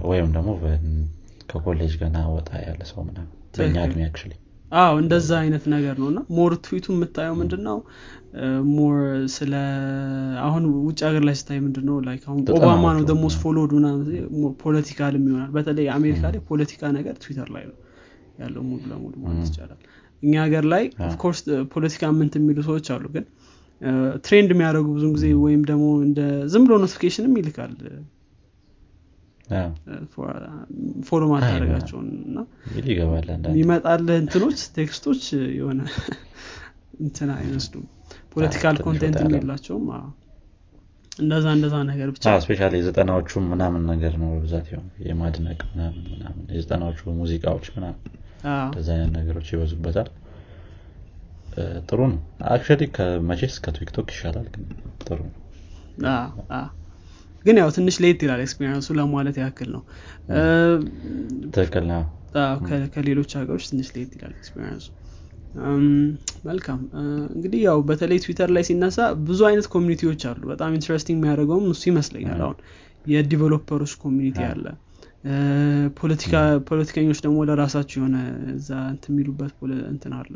[0.10, 0.49] ወይም ደግሞ
[1.49, 4.34] ከኮሌጅ ገና ወጣ ያለ ሰው ምናምን በእኛ እድሜ actually
[4.72, 7.78] አዎ እንደዛ አይነት ነገር ነው። እና more tweet ኡ የምታየው ምንድን ነው
[8.71, 8.95] more
[9.34, 9.54] ስለ
[10.45, 13.74] አሁን ውጭ ሀገር ላይ ስታይ ምንድን ነው like አሁን ዘጠናዎቹ ኦባማ ነው ምናምን። followed
[14.63, 17.78] political ም ይሆናል በተለይ አሜሪካ ላይ ፖለቲካ ነገር ትዊተር ላይ ነው
[18.38, 19.80] ያለው ሙሉ ለሙሉ ማለት ይቻላል
[20.24, 21.39] እኛ ሀገር ላይ of course
[21.74, 23.26] ፖለቲካ ምንት የሚሉ ሰዎች አሉ ግን
[24.26, 26.19] trend የሚያደርጉ ብዙን ጊዜ ወይም ደግሞ እንደ
[26.51, 27.74] ዝም ብሎ notification ም ይልካል።
[31.07, 32.38] follow ማታደርጋቸውን እና
[33.49, 35.24] የሚመጣልህ እንትኖች text ኦች
[35.57, 35.82] የሆነ
[36.99, 37.86] እንትን አይመስሉም።
[38.34, 39.17] political content
[39.95, 40.05] አዎ።
[41.17, 44.67] እንደዛ እንደዛ ነገር ብቻ። specially የዘጠናዎቹ ምናምን ነገር ነው በብዛት
[45.09, 47.99] የማድነቅ ምናምን ምናምን የዘጠናዎቹ ሙዚቃዎች ምናምን
[48.65, 50.09] እንደዚ አይነት ነገሮች ይበዙበታል።
[51.87, 52.19] ጥሩ ነው።
[52.51, 54.63] actually ከመቼስ ከቲክቶክ ይሻላል ግን
[55.03, 55.35] ጥሩ ነው።
[57.45, 59.81] ግን ያው ትንሽ ለየት ይላል experience ኡ ለማለት ያክል ነው።
[61.55, 62.03] ትክክል ነው።
[62.93, 64.86] ከሌሎች ሀገሮች ትንሽ ለየት ይላል experience ኡ
[66.47, 66.79] መልካም
[67.33, 71.83] እንግዲህ ያው በተለይ ትዊተር ላይ ሲነሳ ብዙ አይነት community ዎች አሉ። በጣም interesting የሚያደርገውም እሱ
[71.91, 72.57] ይመስለኛል አሁን
[73.05, 74.65] የ developer ኦች community አለ
[76.69, 78.17] ፖለቲከኞች ደግሞ ለራሳቸው የሆነ
[78.53, 78.69] እዛ
[79.05, 79.53] የሚሉበት
[79.91, 80.34] እንትን አለ።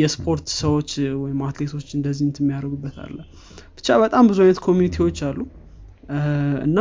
[0.00, 0.90] የስፖርት ሰዎች
[1.22, 3.16] ወይም አትሌቶች እንደዚህ እንትን የሚያደርጉበት አለ።
[3.78, 5.38] ብቻ በጣም ብዙ አይነት community ዎች አሉ።
[6.66, 6.78] እና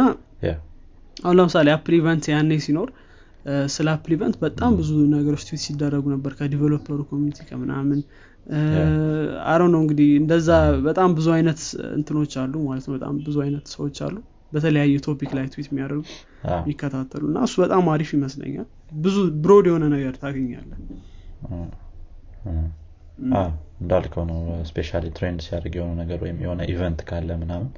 [1.18, 2.90] አሁን ለምሳሌ Apple event ያኔ ሲኖር
[3.74, 8.00] ስለ Apple event በጣም ብዙ ነገሮች ትዊት ሲደረጉ ነበር ከ developer ኡ community ከምናምን።
[9.52, 10.50] አሮ ነው እንግዲህ እንደዛ
[10.88, 11.62] በጣም ብዙ አይነት
[11.96, 14.16] እንትኖች አሉ ማለት ነው። በጣም ብዙ አይነት ሰዎች አሉ
[14.52, 16.04] በተለያየ topic ላይ ትዊት የሚያደርጉ
[16.54, 18.68] የሚከታተሉ እና እሱ በጣም አሪፍ ይመስለኛል።
[18.98, 20.82] ብዙ broad የሆነ ነገር ታገኛለን
[23.36, 23.48] አዎ፣
[23.82, 24.38] እንዳልከው ነው።
[24.70, 27.70] specially trend ሲያደርግ የሆነ ነገር ወይም የሆነ event ካለ ምናምን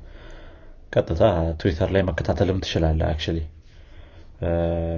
[0.94, 1.22] ቀጥታ
[1.60, 3.40] ትዊተር ላይ መከታተልም ትችላለህ actually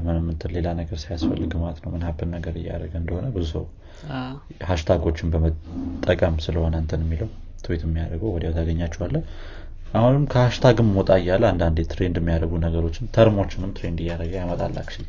[0.05, 3.63] ምንም እንትን ሌላ ነገር ሳያስፈልግ ማለት ነው። ምን happen ነገር እያደረገ እንደሆነ ብዙ ሰው
[4.15, 4.33] አዎ፣
[4.69, 7.29] hashtag ኦችን በመጠቀም ስለሆነ እንትን የሚለው
[7.63, 9.15] ትዊት የሚያደርገው ወዲያው ታገኛቸዋለህ
[9.93, 14.75] አሁንም ከ hashtag ም ወጣ እያለ አንዳንዴ trend የሚያደርጉ ነገሮችን term ኦችንም trend እያደረገ ያመጣል
[14.81, 15.07] actually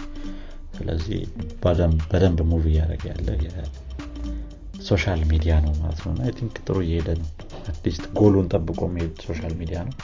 [0.77, 1.19] ስለዚህ
[1.63, 7.29] በደንብ- move እያደረገ ያለ የ social media ነው ማለት ነው። I think ጥሩ እየሄደ ነው።
[7.71, 9.95] at least goal ኡን ጠብቆ የሚሄድ social media ነው።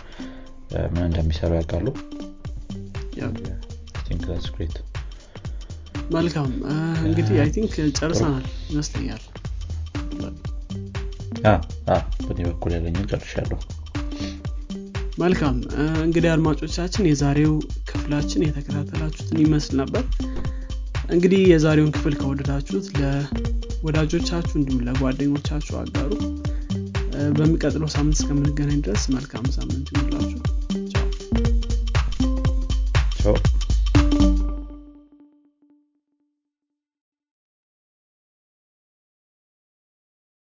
[0.93, 1.87] ምን እንደሚሰሩ ያውቃሉ?
[6.13, 6.51] መልካም።
[7.07, 9.23] እንግዲህ I think ጨርሰናል ይመስለኛል።
[12.21, 13.59] በእኔ በኩል ያለኝን ጨርሻለሁ
[15.17, 15.57] መልካም።
[16.05, 17.53] እንግዲህ አድማጮቻችን የዛሬው
[17.91, 20.05] ክፍላችን የተከታተላችሁትን ይመስል ነበር።
[21.11, 26.13] እንግዲህ የዛሬውን ክፍል ከወደዳችሁት ለወዳጆቻችሁ እንዲሁም ለጓደኞቻችሁ አጋሩ።
[27.37, 30.41] በሚቀጥለው ሳምንት እስከምንገናኝ ድረስ መልካም ሳምንት ይሁንላችሁ።
[33.21, 33.37] ቻው